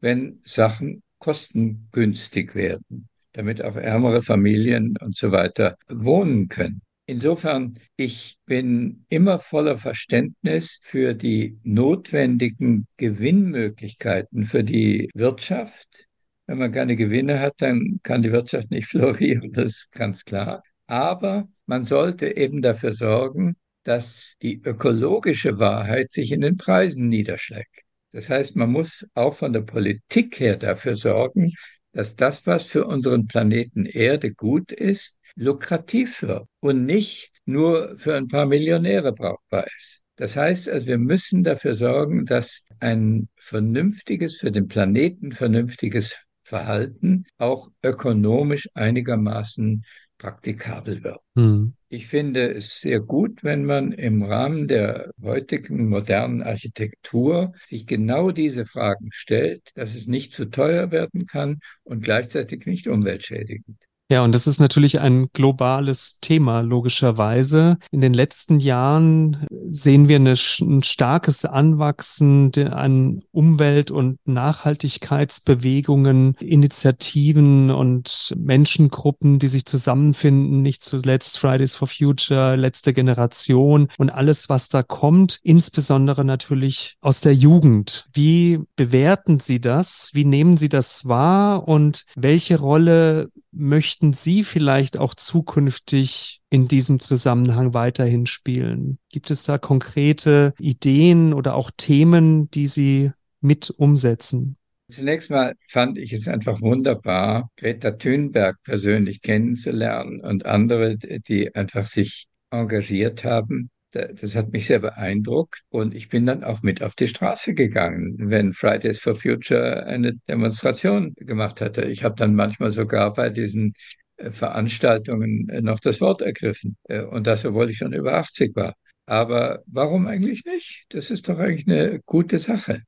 wenn 0.00 0.42
Sachen 0.44 1.02
kostengünstig 1.18 2.54
werden, 2.54 3.08
damit 3.32 3.62
auch 3.62 3.76
ärmere 3.76 4.22
Familien 4.22 4.96
und 5.00 5.16
so 5.16 5.32
weiter 5.32 5.76
wohnen 5.88 6.48
können. 6.48 6.82
Insofern, 7.06 7.74
ich 7.96 8.38
bin 8.46 9.04
immer 9.08 9.40
voller 9.40 9.78
Verständnis 9.78 10.78
für 10.82 11.14
die 11.14 11.58
notwendigen 11.64 12.86
Gewinnmöglichkeiten 12.98 14.44
für 14.44 14.62
die 14.62 15.10
Wirtschaft. 15.14 16.06
Wenn 16.46 16.58
man 16.58 16.70
keine 16.70 16.94
Gewinne 16.94 17.40
hat, 17.40 17.54
dann 17.58 17.98
kann 18.04 18.22
die 18.22 18.30
Wirtschaft 18.30 18.70
nicht 18.70 18.86
florieren, 18.90 19.50
das 19.52 19.66
ist 19.66 19.92
ganz 19.92 20.24
klar. 20.24 20.62
Aber 20.86 21.48
man 21.66 21.84
sollte 21.84 22.36
eben 22.36 22.62
dafür 22.62 22.92
sorgen, 22.92 23.56
dass 23.82 24.36
die 24.42 24.60
ökologische 24.62 25.58
Wahrheit 25.58 26.12
sich 26.12 26.32
in 26.32 26.42
den 26.42 26.56
Preisen 26.56 27.08
niederschlägt. 27.08 27.80
Das 28.12 28.28
heißt, 28.28 28.56
man 28.56 28.70
muss 28.70 29.06
auch 29.14 29.34
von 29.34 29.52
der 29.52 29.62
Politik 29.62 30.38
her 30.40 30.56
dafür 30.56 30.96
sorgen, 30.96 31.52
dass 31.92 32.16
das, 32.16 32.46
was 32.46 32.64
für 32.64 32.86
unseren 32.86 33.26
Planeten 33.26 33.86
Erde 33.86 34.32
gut 34.32 34.72
ist, 34.72 35.18
lukrativ 35.34 36.22
wird 36.22 36.46
und 36.60 36.84
nicht 36.84 37.32
nur 37.44 37.96
für 37.98 38.16
ein 38.16 38.28
paar 38.28 38.46
Millionäre 38.46 39.12
brauchbar 39.12 39.66
ist. 39.76 40.02
Das 40.16 40.36
heißt 40.36 40.68
also, 40.68 40.86
wir 40.86 40.98
müssen 40.98 41.44
dafür 41.44 41.74
sorgen, 41.74 42.26
dass 42.26 42.64
ein 42.78 43.28
vernünftiges, 43.36 44.36
für 44.36 44.52
den 44.52 44.68
Planeten 44.68 45.32
vernünftiges 45.32 46.16
Verhalten 46.44 47.24
auch 47.38 47.70
ökonomisch 47.82 48.68
einigermaßen 48.74 49.82
praktikabel 50.18 51.02
wird. 51.02 51.20
Hm. 51.36 51.74
Ich 51.92 52.06
finde 52.06 52.52
es 52.54 52.80
sehr 52.80 53.00
gut, 53.00 53.42
wenn 53.42 53.64
man 53.64 53.90
im 53.92 54.22
Rahmen 54.22 54.68
der 54.68 55.10
heutigen 55.22 55.88
modernen 55.88 56.40
Architektur 56.42 57.52
sich 57.66 57.84
genau 57.86 58.30
diese 58.30 58.64
Fragen 58.64 59.10
stellt, 59.12 59.72
dass 59.74 59.96
es 59.96 60.06
nicht 60.06 60.32
zu 60.32 60.46
teuer 60.46 60.92
werden 60.92 61.26
kann 61.26 61.58
und 61.82 62.02
gleichzeitig 62.04 62.64
nicht 62.64 62.86
umweltschädigend. 62.86 63.89
Ja, 64.10 64.24
und 64.24 64.34
das 64.34 64.48
ist 64.48 64.58
natürlich 64.58 64.98
ein 64.98 65.28
globales 65.32 66.18
Thema, 66.20 66.62
logischerweise. 66.62 67.78
In 67.92 68.00
den 68.00 68.12
letzten 68.12 68.58
Jahren 68.58 69.46
sehen 69.68 70.08
wir 70.08 70.16
eine, 70.16 70.32
ein 70.32 70.82
starkes 70.82 71.44
Anwachsen 71.44 72.50
an 72.72 73.22
Umwelt- 73.30 73.92
und 73.92 74.18
Nachhaltigkeitsbewegungen, 74.24 76.34
Initiativen 76.40 77.70
und 77.70 78.34
Menschengruppen, 78.36 79.38
die 79.38 79.46
sich 79.46 79.64
zusammenfinden, 79.64 80.60
nicht 80.60 80.82
zuletzt 80.82 81.38
Fridays 81.38 81.76
for 81.76 81.86
Future, 81.86 82.56
letzte 82.56 82.92
Generation 82.92 83.90
und 83.96 84.10
alles, 84.10 84.48
was 84.48 84.68
da 84.68 84.82
kommt, 84.82 85.38
insbesondere 85.44 86.24
natürlich 86.24 86.96
aus 87.00 87.20
der 87.20 87.36
Jugend. 87.36 88.08
Wie 88.12 88.58
bewerten 88.74 89.38
Sie 89.38 89.60
das? 89.60 90.10
Wie 90.14 90.24
nehmen 90.24 90.56
Sie 90.56 90.68
das 90.68 91.06
wahr? 91.06 91.68
Und 91.68 92.06
welche 92.16 92.58
Rolle 92.58 93.30
möchten 93.52 94.12
Sie 94.12 94.44
vielleicht 94.44 94.98
auch 94.98 95.14
zukünftig 95.14 96.40
in 96.50 96.68
diesem 96.68 97.00
Zusammenhang 97.00 97.74
weiterhin 97.74 98.26
spielen? 98.26 98.98
Gibt 99.10 99.30
es 99.30 99.42
da 99.42 99.58
konkrete 99.58 100.54
Ideen 100.58 101.32
oder 101.32 101.54
auch 101.54 101.70
Themen, 101.76 102.50
die 102.50 102.66
Sie 102.66 103.12
mit 103.40 103.70
umsetzen? 103.70 104.56
Zunächst 104.90 105.30
mal 105.30 105.54
fand 105.68 105.98
ich 105.98 106.12
es 106.12 106.26
einfach 106.26 106.60
wunderbar, 106.60 107.50
Greta 107.56 107.92
Thunberg 107.92 108.56
persönlich 108.64 109.22
kennenzulernen 109.22 110.20
und 110.20 110.46
andere, 110.46 110.96
die 110.96 111.54
einfach 111.54 111.86
sich 111.86 112.26
engagiert 112.50 113.24
haben 113.24 113.70
das 113.90 114.36
hat 114.36 114.52
mich 114.52 114.66
sehr 114.66 114.78
beeindruckt 114.78 115.62
und 115.68 115.94
ich 115.94 116.08
bin 116.08 116.26
dann 116.26 116.44
auch 116.44 116.62
mit 116.62 116.82
auf 116.82 116.94
die 116.94 117.08
Straße 117.08 117.54
gegangen, 117.54 118.14
wenn 118.18 118.52
Fridays 118.52 119.00
for 119.00 119.16
Future 119.16 119.84
eine 119.86 120.14
Demonstration 120.28 121.14
gemacht 121.16 121.60
hatte. 121.60 121.82
Ich 121.82 122.04
habe 122.04 122.14
dann 122.16 122.34
manchmal 122.34 122.72
sogar 122.72 123.12
bei 123.14 123.30
diesen 123.30 123.74
äh, 124.16 124.30
Veranstaltungen 124.30 125.48
äh, 125.48 125.60
noch 125.60 125.80
das 125.80 126.00
Wort 126.00 126.22
ergriffen 126.22 126.76
äh, 126.84 127.02
und 127.02 127.26
das, 127.26 127.44
obwohl 127.44 127.70
ich 127.70 127.78
schon 127.78 127.92
über 127.92 128.14
80 128.14 128.54
war. 128.54 128.74
Aber 129.06 129.62
warum 129.66 130.06
eigentlich 130.06 130.44
nicht? 130.44 130.84
Das 130.90 131.10
ist 131.10 131.28
doch 131.28 131.38
eigentlich 131.38 131.66
eine 131.66 132.00
gute 132.06 132.38
Sache. 132.38 132.82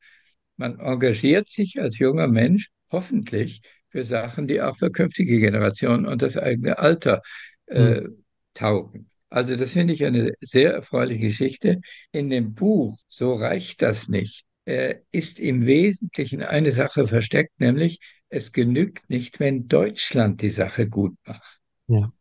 Man 0.56 0.78
engagiert 0.78 1.48
sich 1.48 1.80
als 1.80 1.98
junger 1.98 2.28
Mensch 2.28 2.68
hoffentlich 2.90 3.62
für 3.90 4.04
Sachen, 4.04 4.46
die 4.46 4.60
auch 4.62 4.78
für 4.78 4.90
künftige 4.90 5.38
Generationen 5.40 6.06
und 6.06 6.22
das 6.22 6.36
eigene 6.38 6.78
Alter 6.78 7.22
äh, 7.66 8.02
hm. 8.02 8.24
taugen. 8.54 9.08
Also 9.32 9.56
das 9.56 9.72
finde 9.72 9.94
ich 9.94 10.04
eine 10.04 10.32
sehr 10.40 10.72
erfreuliche 10.74 11.26
Geschichte. 11.26 11.80
In 12.12 12.28
dem 12.30 12.54
Buch 12.54 12.98
So 13.08 13.34
reicht 13.34 13.82
das 13.82 14.08
nicht 14.08 14.44
äh, 14.64 14.96
ist 15.10 15.40
im 15.40 15.66
Wesentlichen 15.66 16.42
eine 16.42 16.72
Sache 16.72 17.06
versteckt, 17.06 17.58
nämlich 17.60 17.98
es 18.28 18.52
genügt 18.52 19.08
nicht, 19.10 19.40
wenn 19.40 19.68
Deutschland 19.68 20.42
die 20.42 20.50
Sache 20.50 20.88
gut 20.88 21.14
macht. 21.26 21.58
Ja. 21.88 22.12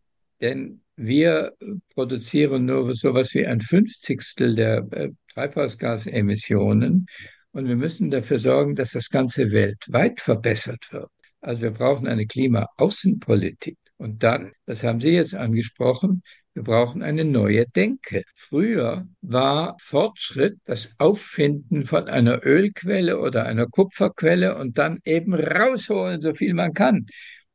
Denn 0.41 0.82
wir 0.95 1.54
produzieren 1.93 2.65
nur 2.65 2.93
so 2.93 3.10
etwas 3.10 3.34
wie 3.34 3.45
ein 3.45 3.62
Fünfzigstel 3.62 4.56
der 4.56 4.88
äh, 4.91 5.10
Treibhausgasemissionen 5.34 7.06
und 7.52 7.67
wir 7.67 7.76
müssen 7.76 8.12
dafür 8.12 8.39
sorgen, 8.39 8.76
dass 8.76 8.91
das 8.91 9.10
Ganze 9.10 9.52
weltweit 9.52 10.19
verbessert 10.19 10.88
wird. 10.91 11.10
Also 11.41 11.62
wir 11.62 11.71
brauchen 11.71 12.08
eine 12.08 12.26
Klimaaußenpolitik. 12.26 13.78
Und 13.97 14.24
dann, 14.24 14.54
das 14.65 14.84
haben 14.84 15.00
Sie 15.00 15.10
jetzt 15.10 15.36
angesprochen, 15.36 16.24
wir 16.54 16.64
brauchen 16.64 17.02
eine 17.02 17.24
neue 17.24 17.66
Denke. 17.66 18.24
Früher 18.36 19.08
war 19.22 19.78
Fortschritt 19.80 20.58
das 20.66 20.96
Auffinden 20.98 21.86
von 21.86 22.08
einer 22.08 22.46
Ölquelle 22.46 23.20
oder 23.20 23.46
einer 23.46 23.68
Kupferquelle 23.68 24.58
und 24.58 24.78
dann 24.78 25.00
eben 25.06 25.34
rausholen, 25.34 26.20
so 26.20 26.34
viel 26.34 26.54
man 26.54 26.74
kann. 26.74 27.06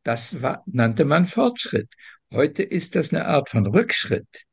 Das 0.03 0.41
war, 0.41 0.63
nannte 0.67 1.05
man 1.05 1.27
Fortschritt. 1.27 1.89
Heute 2.33 2.63
ist 2.63 2.95
das 2.95 3.13
eine 3.13 3.27
Art 3.27 3.51
von 3.51 3.67
Rückschritt. 3.67 4.45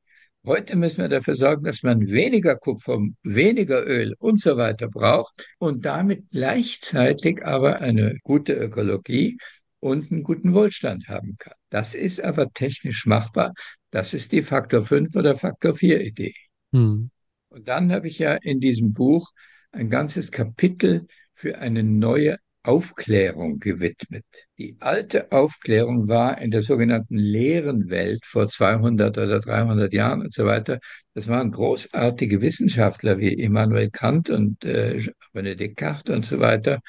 Heute 0.46 0.76
müssen 0.76 0.98
wir 0.98 1.08
dafür 1.08 1.36
sorgen, 1.36 1.64
dass 1.64 1.84
man 1.84 2.08
weniger 2.08 2.58
Kupfer, 2.58 3.00
weniger 3.24 3.86
Öl 3.86 4.14
und 4.20 4.42
so 4.42 4.58
weiter 4.58 4.90
braucht 4.90 5.48
und 5.58 5.86
damit 5.86 6.30
gleichzeitig 6.32 7.46
aber 7.46 7.80
eine 7.80 8.18
gute 8.24 8.54
Ökologie 8.54 9.38
und 9.80 10.12
einen 10.12 10.24
guten 10.24 10.54
Wohlstand 10.54 11.08
haben 11.08 11.38
kann. 11.40 11.54
Das 11.70 11.96
ist 11.96 12.22
aber 12.22 12.52
technisch 12.52 13.06
machbar. 13.06 13.54
Das 13.94 14.16
ist 14.16 14.32
die 14.32 14.42
Faktor 14.42 14.84
5 14.84 15.16
oder 15.16 15.38
Faktor 15.38 15.76
4 15.76 16.02
Idee. 16.02 16.34
Hm. 16.72 17.12
Und 17.50 17.68
dann 17.68 17.92
habe 17.92 18.08
ich 18.08 18.18
ja 18.18 18.34
in 18.34 18.60
diesem 18.60 18.92
Buch 18.92 19.30
ein 19.72 19.88
ganzes 19.88 20.32
Kapitel 20.32 21.06
für 21.32 21.60
eine 21.60 21.84
neue 21.84 22.40
Aufklärung 22.64 23.60
gewidmet. 23.60 24.26
Die 24.58 24.78
alte 24.80 25.32
Aufklärung 25.32 26.08
war 26.08 26.42
in 26.42 26.50
der 26.50 26.64
sogenannten 26.64 27.18
leeren 27.18 27.92
Welt 27.92 28.26
vor 28.26 28.48
200 28.48 29.16
oder 29.16 29.40
300 29.40 29.94
Jahren 29.94 30.22
und 30.22 30.34
so 30.34 30.48
weiter. 30.48 30.80
Das 31.14 31.28
waren 31.28 31.52
großartige 31.52 32.42
Wissenschaftler 32.42 33.20
wie 33.20 33.34
Immanuel 33.34 33.92
Kant 33.92 34.32
und 34.32 34.66
äh, 34.66 35.08
René 35.36 35.54
Descartes 35.54 36.16
und 36.16 36.26
so 36.26 36.40
weiter. 36.40 36.80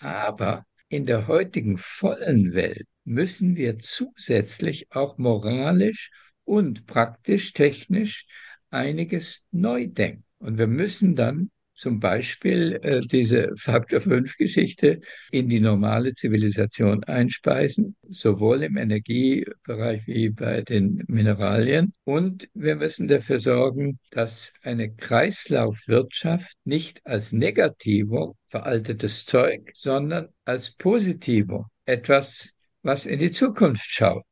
Aber 0.00 0.64
in 0.88 1.06
der 1.06 1.28
heutigen 1.28 1.78
vollen 1.78 2.54
Welt 2.54 2.88
müssen 3.04 3.54
wir 3.54 3.78
zusätzlich 3.78 4.88
auch 4.90 5.16
moralisch 5.16 6.10
und 6.44 6.86
praktisch, 6.86 7.52
technisch 7.52 8.26
einiges 8.70 9.42
neu 9.50 9.86
denken. 9.86 10.24
Und 10.38 10.58
wir 10.58 10.66
müssen 10.66 11.16
dann 11.16 11.50
zum 11.80 11.98
Beispiel 11.98 12.78
äh, 12.82 13.00
diese 13.00 13.54
Faktor 13.56 14.02
5 14.02 14.36
Geschichte 14.36 15.00
in 15.30 15.48
die 15.48 15.60
normale 15.60 16.12
Zivilisation 16.12 17.02
einspeisen, 17.04 17.96
sowohl 18.06 18.62
im 18.64 18.76
Energiebereich 18.76 20.06
wie 20.06 20.28
bei 20.28 20.60
den 20.60 21.02
Mineralien. 21.08 21.94
Und 22.04 22.50
wir 22.52 22.76
müssen 22.76 23.08
dafür 23.08 23.38
sorgen, 23.38 23.98
dass 24.10 24.52
eine 24.62 24.92
Kreislaufwirtschaft 24.94 26.54
nicht 26.64 27.00
als 27.06 27.32
negativo 27.32 28.36
veraltetes 28.48 29.24
Zeug, 29.24 29.70
sondern 29.72 30.28
als 30.44 30.72
positivo 30.72 31.66
etwas, 31.86 32.52
was 32.82 33.06
in 33.06 33.20
die 33.20 33.32
Zukunft 33.32 33.90
schaut, 33.90 34.26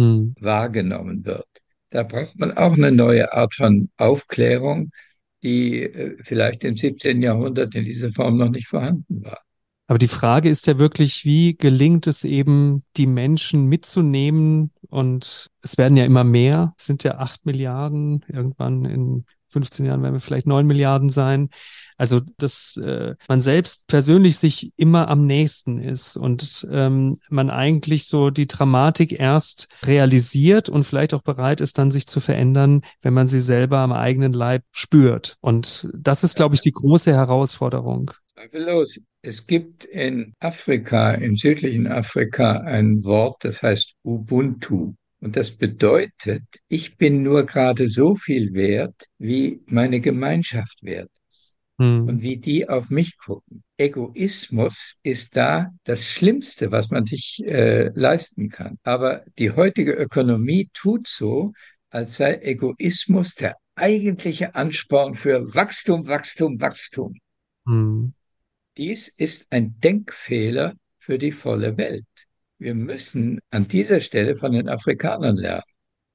hm. 0.00 0.34
wahrgenommen 0.40 1.24
wird. 1.24 1.46
Da 1.90 2.02
braucht 2.02 2.38
man 2.38 2.56
auch 2.56 2.74
eine 2.74 2.92
neue 2.92 3.32
Art 3.32 3.54
von 3.54 3.90
Aufklärung, 3.96 4.90
die 5.42 5.82
äh, 5.82 6.16
vielleicht 6.22 6.64
im 6.64 6.76
17. 6.76 7.22
Jahrhundert 7.22 7.74
in 7.74 7.84
dieser 7.84 8.10
Form 8.10 8.36
noch 8.36 8.50
nicht 8.50 8.68
vorhanden 8.68 9.24
war. 9.24 9.40
Aber 9.86 9.98
die 9.98 10.08
Frage 10.08 10.48
ist 10.48 10.68
ja 10.68 10.78
wirklich, 10.78 11.24
wie 11.24 11.56
gelingt 11.56 12.06
es 12.06 12.22
eben, 12.22 12.84
die 12.96 13.08
Menschen 13.08 13.66
mitzunehmen? 13.66 14.70
Und 14.88 15.50
es 15.62 15.78
werden 15.78 15.96
ja 15.96 16.04
immer 16.04 16.22
mehr, 16.22 16.74
es 16.78 16.86
sind 16.86 17.02
ja 17.02 17.18
acht 17.18 17.44
Milliarden 17.44 18.24
irgendwann 18.28 18.84
in 18.84 19.24
15 19.50 19.84
Jahren 19.86 20.02
werden 20.02 20.14
wir 20.14 20.20
vielleicht 20.20 20.46
9 20.46 20.66
Milliarden 20.66 21.08
sein. 21.08 21.50
Also, 22.00 22.22
dass 22.38 22.78
äh, 22.78 23.14
man 23.28 23.42
selbst 23.42 23.86
persönlich 23.86 24.38
sich 24.38 24.72
immer 24.78 25.08
am 25.08 25.26
nächsten 25.26 25.82
ist 25.82 26.16
und 26.16 26.66
ähm, 26.72 27.18
man 27.28 27.50
eigentlich 27.50 28.06
so 28.06 28.30
die 28.30 28.46
Dramatik 28.46 29.20
erst 29.20 29.68
realisiert 29.84 30.70
und 30.70 30.84
vielleicht 30.84 31.12
auch 31.12 31.20
bereit 31.20 31.60
ist, 31.60 31.76
dann 31.76 31.90
sich 31.90 32.06
zu 32.06 32.20
verändern, 32.20 32.80
wenn 33.02 33.12
man 33.12 33.26
sie 33.26 33.42
selber 33.42 33.80
am 33.80 33.92
eigenen 33.92 34.32
Leib 34.32 34.62
spürt. 34.72 35.36
Und 35.42 35.90
das 35.92 36.24
ist, 36.24 36.36
glaube 36.36 36.54
ich, 36.54 36.62
die 36.62 36.72
große 36.72 37.12
Herausforderung. 37.12 38.12
Zweifellos. 38.32 38.98
Es 39.20 39.46
gibt 39.46 39.84
in 39.84 40.32
Afrika, 40.40 41.12
im 41.12 41.36
südlichen 41.36 41.86
Afrika, 41.86 42.60
ein 42.60 43.04
Wort, 43.04 43.44
das 43.44 43.62
heißt 43.62 43.92
Ubuntu. 44.02 44.94
Und 45.20 45.36
das 45.36 45.50
bedeutet, 45.50 46.44
ich 46.68 46.96
bin 46.96 47.22
nur 47.22 47.44
gerade 47.44 47.88
so 47.88 48.14
viel 48.14 48.54
wert, 48.54 49.04
wie 49.18 49.60
meine 49.66 50.00
Gemeinschaft 50.00 50.82
wert 50.82 51.10
hm. 51.80 52.06
und 52.06 52.20
wie 52.20 52.36
die 52.36 52.68
auf 52.68 52.90
mich 52.90 53.16
gucken. 53.16 53.64
Egoismus 53.78 55.00
ist 55.02 55.34
da 55.34 55.72
das 55.84 56.04
Schlimmste, 56.04 56.70
was 56.70 56.90
man 56.90 57.06
sich 57.06 57.42
äh, 57.46 57.88
leisten 57.94 58.50
kann. 58.50 58.78
Aber 58.82 59.24
die 59.38 59.52
heutige 59.52 59.92
Ökonomie 59.92 60.68
tut 60.74 61.08
so, 61.08 61.52
als 61.88 62.18
sei 62.18 62.34
Egoismus 62.42 63.34
der 63.34 63.56
eigentliche 63.76 64.54
Ansporn 64.54 65.14
für 65.14 65.54
Wachstum, 65.54 66.06
Wachstum, 66.06 66.60
Wachstum. 66.60 67.16
Hm. 67.64 68.12
Dies 68.76 69.08
ist 69.08 69.50
ein 69.50 69.80
Denkfehler 69.80 70.74
für 70.98 71.18
die 71.18 71.32
volle 71.32 71.78
Welt. 71.78 72.04
Wir 72.58 72.74
müssen 72.74 73.40
an 73.50 73.66
dieser 73.66 74.00
Stelle 74.00 74.36
von 74.36 74.52
den 74.52 74.68
Afrikanern 74.68 75.36
lernen 75.36 75.62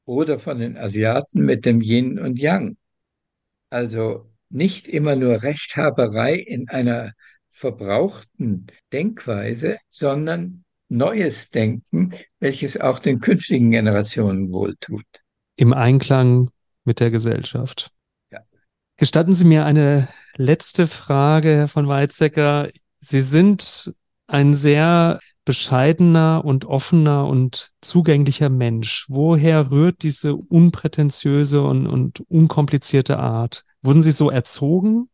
oder 0.06 0.38
von 0.38 0.60
den 0.60 0.78
Asiaten 0.78 1.44
mit 1.44 1.66
dem 1.66 1.82
Yin 1.82 2.20
und 2.20 2.38
Yang. 2.38 2.78
Also 3.72 4.30
nicht 4.50 4.88
immer 4.88 5.16
nur 5.16 5.44
Rechthaberei 5.44 6.36
in 6.36 6.70
einer 6.70 7.14
verbrauchten 7.52 8.68
Denkweise, 8.92 9.78
sondern 9.90 10.66
neues 10.90 11.50
Denken, 11.50 12.14
welches 12.40 12.80
auch 12.80 13.00
den 13.00 13.20
künftigen 13.20 13.72
Generationen 13.72 14.52
wohltut. 14.52 15.06
Im 15.56 15.74
Einklang 15.74 16.52
mit 16.84 17.00
der 17.00 17.12
Gesellschaft. 17.12 17.90
Ja. 18.32 18.40
Gestatten 18.98 19.34
Sie 19.34 19.46
mir 19.46 19.66
eine 19.66 20.08
letzte 20.36 20.88
Frage, 20.88 21.56
Herr 21.56 21.68
von 21.68 21.88
Weizsäcker. 21.88 22.70
Sie 23.00 23.22
sind 23.22 23.94
ein 24.28 24.54
sehr 24.54 25.20
bescheidener 25.46 26.44
und 26.44 26.66
offener 26.66 27.28
und 27.28 27.72
zugänglicher 27.82 28.50
Mensch. 28.50 29.06
Woher 29.08 29.72
rührt 29.72 30.04
diese 30.04 30.36
unprätentiöse 30.36 31.64
und, 31.64 31.88
und 31.88 32.22
unkomplizierte 32.22 33.18
Art? 33.20 33.64
Wurden 33.86 34.02
Sie 34.02 34.12
so 34.12 34.32
erzogen? 34.32 35.10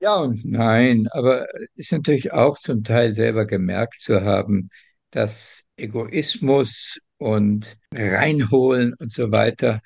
Ja 0.00 0.16
und 0.16 0.44
nein, 0.44 1.08
aber 1.10 1.46
ist 1.74 1.92
natürlich 1.92 2.32
auch 2.32 2.58
zum 2.58 2.84
Teil 2.84 3.14
selber 3.14 3.46
gemerkt 3.46 4.02
zu 4.02 4.22
haben, 4.22 4.68
dass 5.10 5.64
Egoismus 5.76 7.00
und 7.16 7.78
Reinholen 7.92 8.94
und 8.94 9.10
so 9.10 9.32
weiter 9.32 9.80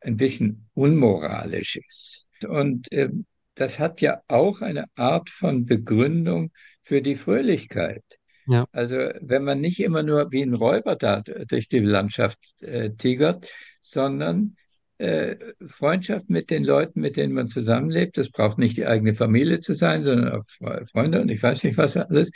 ein 0.00 0.16
bisschen 0.16 0.68
unmoralisch 0.74 1.76
ist. 1.76 2.28
Und 2.48 2.90
äh, 2.92 3.08
das 3.54 3.78
hat 3.78 4.00
ja 4.00 4.20
auch 4.26 4.62
eine 4.62 4.86
Art 4.96 5.30
von 5.30 5.64
Begründung 5.64 6.50
für 6.82 7.02
die 7.02 7.16
Fröhlichkeit. 7.16 8.04
Ja. 8.48 8.66
Also 8.72 8.96
wenn 9.20 9.44
man 9.44 9.60
nicht 9.60 9.80
immer 9.80 10.02
nur 10.02 10.32
wie 10.32 10.42
ein 10.42 10.54
Räuber 10.54 10.96
da 10.96 11.20
durch 11.20 11.68
die 11.68 11.80
Landschaft 11.80 12.38
äh, 12.62 12.90
tigert, 12.90 13.48
sondern 13.80 14.56
äh, 14.98 15.36
Freundschaft 15.66 16.30
mit 16.30 16.50
den 16.50 16.64
Leuten, 16.64 17.00
mit 17.00 17.16
denen 17.16 17.32
man 17.32 17.48
zusammenlebt, 17.48 18.16
das 18.18 18.30
braucht 18.30 18.58
nicht 18.58 18.76
die 18.76 18.86
eigene 18.86 19.14
Familie 19.14 19.60
zu 19.60 19.74
sein, 19.74 20.04
sondern 20.04 20.32
auch 20.32 20.44
Freunde 20.90 21.20
und 21.20 21.28
ich 21.30 21.42
weiß 21.42 21.64
nicht 21.64 21.76
was 21.76 21.96
alles. 21.96 22.30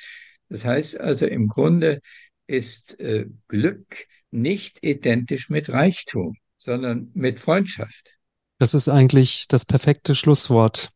Das 0.48 0.64
heißt 0.64 1.00
also 1.00 1.26
im 1.26 1.48
Grunde 1.48 2.00
ist 2.46 2.98
äh, 3.00 3.26
Glück 3.48 4.06
nicht 4.30 4.78
identisch 4.82 5.48
mit 5.48 5.70
Reichtum, 5.70 6.36
sondern 6.58 7.10
mit 7.14 7.40
Freundschaft. 7.40 8.14
Das 8.58 8.74
ist 8.74 8.88
eigentlich 8.88 9.46
das 9.48 9.64
perfekte 9.64 10.14
Schlusswort. 10.14 10.90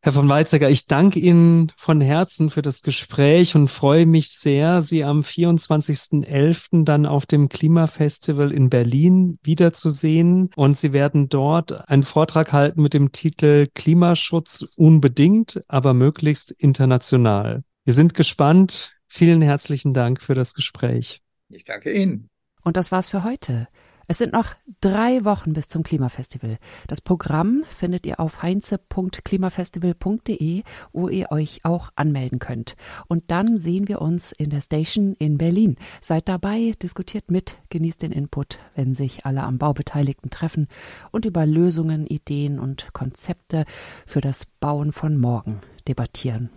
Herr 0.00 0.12
von 0.12 0.28
Weizsäcker, 0.28 0.70
ich 0.70 0.86
danke 0.86 1.18
Ihnen 1.18 1.72
von 1.76 2.00
Herzen 2.00 2.50
für 2.50 2.62
das 2.62 2.82
Gespräch 2.82 3.56
und 3.56 3.66
freue 3.66 4.06
mich 4.06 4.30
sehr, 4.30 4.80
Sie 4.80 5.02
am 5.02 5.22
24.11. 5.22 6.84
dann 6.84 7.04
auf 7.04 7.26
dem 7.26 7.48
Klimafestival 7.48 8.52
in 8.52 8.70
Berlin 8.70 9.40
wiederzusehen. 9.42 10.50
Und 10.54 10.76
Sie 10.76 10.92
werden 10.92 11.28
dort 11.28 11.88
einen 11.88 12.04
Vortrag 12.04 12.52
halten 12.52 12.80
mit 12.80 12.94
dem 12.94 13.10
Titel 13.10 13.66
Klimaschutz 13.74 14.72
unbedingt, 14.76 15.64
aber 15.66 15.94
möglichst 15.94 16.52
international. 16.52 17.64
Wir 17.84 17.94
sind 17.94 18.14
gespannt. 18.14 18.94
Vielen 19.08 19.42
herzlichen 19.42 19.94
Dank 19.94 20.22
für 20.22 20.34
das 20.34 20.54
Gespräch. 20.54 21.22
Ich 21.48 21.64
danke 21.64 21.92
Ihnen. 21.92 22.28
Und 22.62 22.76
das 22.76 22.92
war's 22.92 23.10
für 23.10 23.24
heute. 23.24 23.66
Es 24.10 24.16
sind 24.16 24.32
noch 24.32 24.54
drei 24.80 25.26
Wochen 25.26 25.52
bis 25.52 25.68
zum 25.68 25.82
Klimafestival. 25.82 26.56
Das 26.86 27.02
Programm 27.02 27.64
findet 27.68 28.06
ihr 28.06 28.20
auf 28.20 28.40
heinze.klimafestival.de, 28.40 30.62
wo 30.94 31.10
ihr 31.10 31.30
euch 31.30 31.66
auch 31.66 31.90
anmelden 31.94 32.38
könnt. 32.38 32.74
Und 33.06 33.30
dann 33.30 33.58
sehen 33.58 33.86
wir 33.86 34.00
uns 34.00 34.32
in 34.32 34.48
der 34.48 34.62
Station 34.62 35.14
in 35.18 35.36
Berlin. 35.36 35.76
Seid 36.00 36.26
dabei, 36.26 36.72
diskutiert 36.82 37.30
mit, 37.30 37.58
genießt 37.68 38.00
den 38.00 38.12
Input, 38.12 38.58
wenn 38.74 38.94
sich 38.94 39.26
alle 39.26 39.42
am 39.42 39.58
Bau 39.58 39.74
Beteiligten 39.74 40.30
treffen 40.30 40.68
und 41.10 41.26
über 41.26 41.44
Lösungen, 41.44 42.06
Ideen 42.06 42.58
und 42.58 42.94
Konzepte 42.94 43.66
für 44.06 44.22
das 44.22 44.46
Bauen 44.46 44.92
von 44.92 45.18
morgen 45.18 45.60
debattieren. 45.86 46.48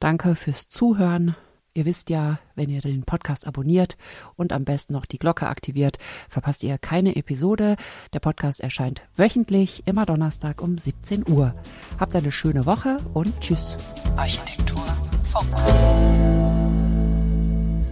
Danke 0.00 0.34
fürs 0.34 0.70
Zuhören. 0.70 1.36
Ihr 1.76 1.84
wisst 1.84 2.08
ja, 2.08 2.38
wenn 2.54 2.70
ihr 2.70 2.80
den 2.80 3.02
Podcast 3.02 3.46
abonniert 3.46 3.98
und 4.34 4.54
am 4.54 4.64
besten 4.64 4.94
noch 4.94 5.04
die 5.04 5.18
Glocke 5.18 5.46
aktiviert, 5.46 5.98
verpasst 6.30 6.64
ihr 6.64 6.78
keine 6.78 7.16
Episode. 7.16 7.76
Der 8.14 8.20
Podcast 8.20 8.60
erscheint 8.60 9.02
wöchentlich, 9.14 9.82
immer 9.86 10.06
Donnerstag 10.06 10.62
um 10.62 10.78
17 10.78 11.28
Uhr. 11.28 11.54
Habt 12.00 12.16
eine 12.16 12.32
schöne 12.32 12.64
Woche 12.64 12.96
und 13.12 13.38
tschüss. 13.42 13.76
Architektur 14.16 14.86
Funk. 15.24 15.54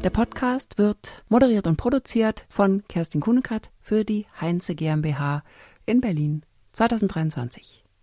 Der 0.02 0.10
Podcast 0.10 0.78
wird 0.78 1.22
moderiert 1.28 1.66
und 1.66 1.76
produziert 1.76 2.46
von 2.48 2.84
Kerstin 2.88 3.20
Kuhnekert 3.20 3.70
für 3.82 4.06
die 4.06 4.24
Heinze 4.40 4.74
GmbH 4.74 5.42
in 5.84 6.00
Berlin 6.00 6.42
2023. 6.72 7.83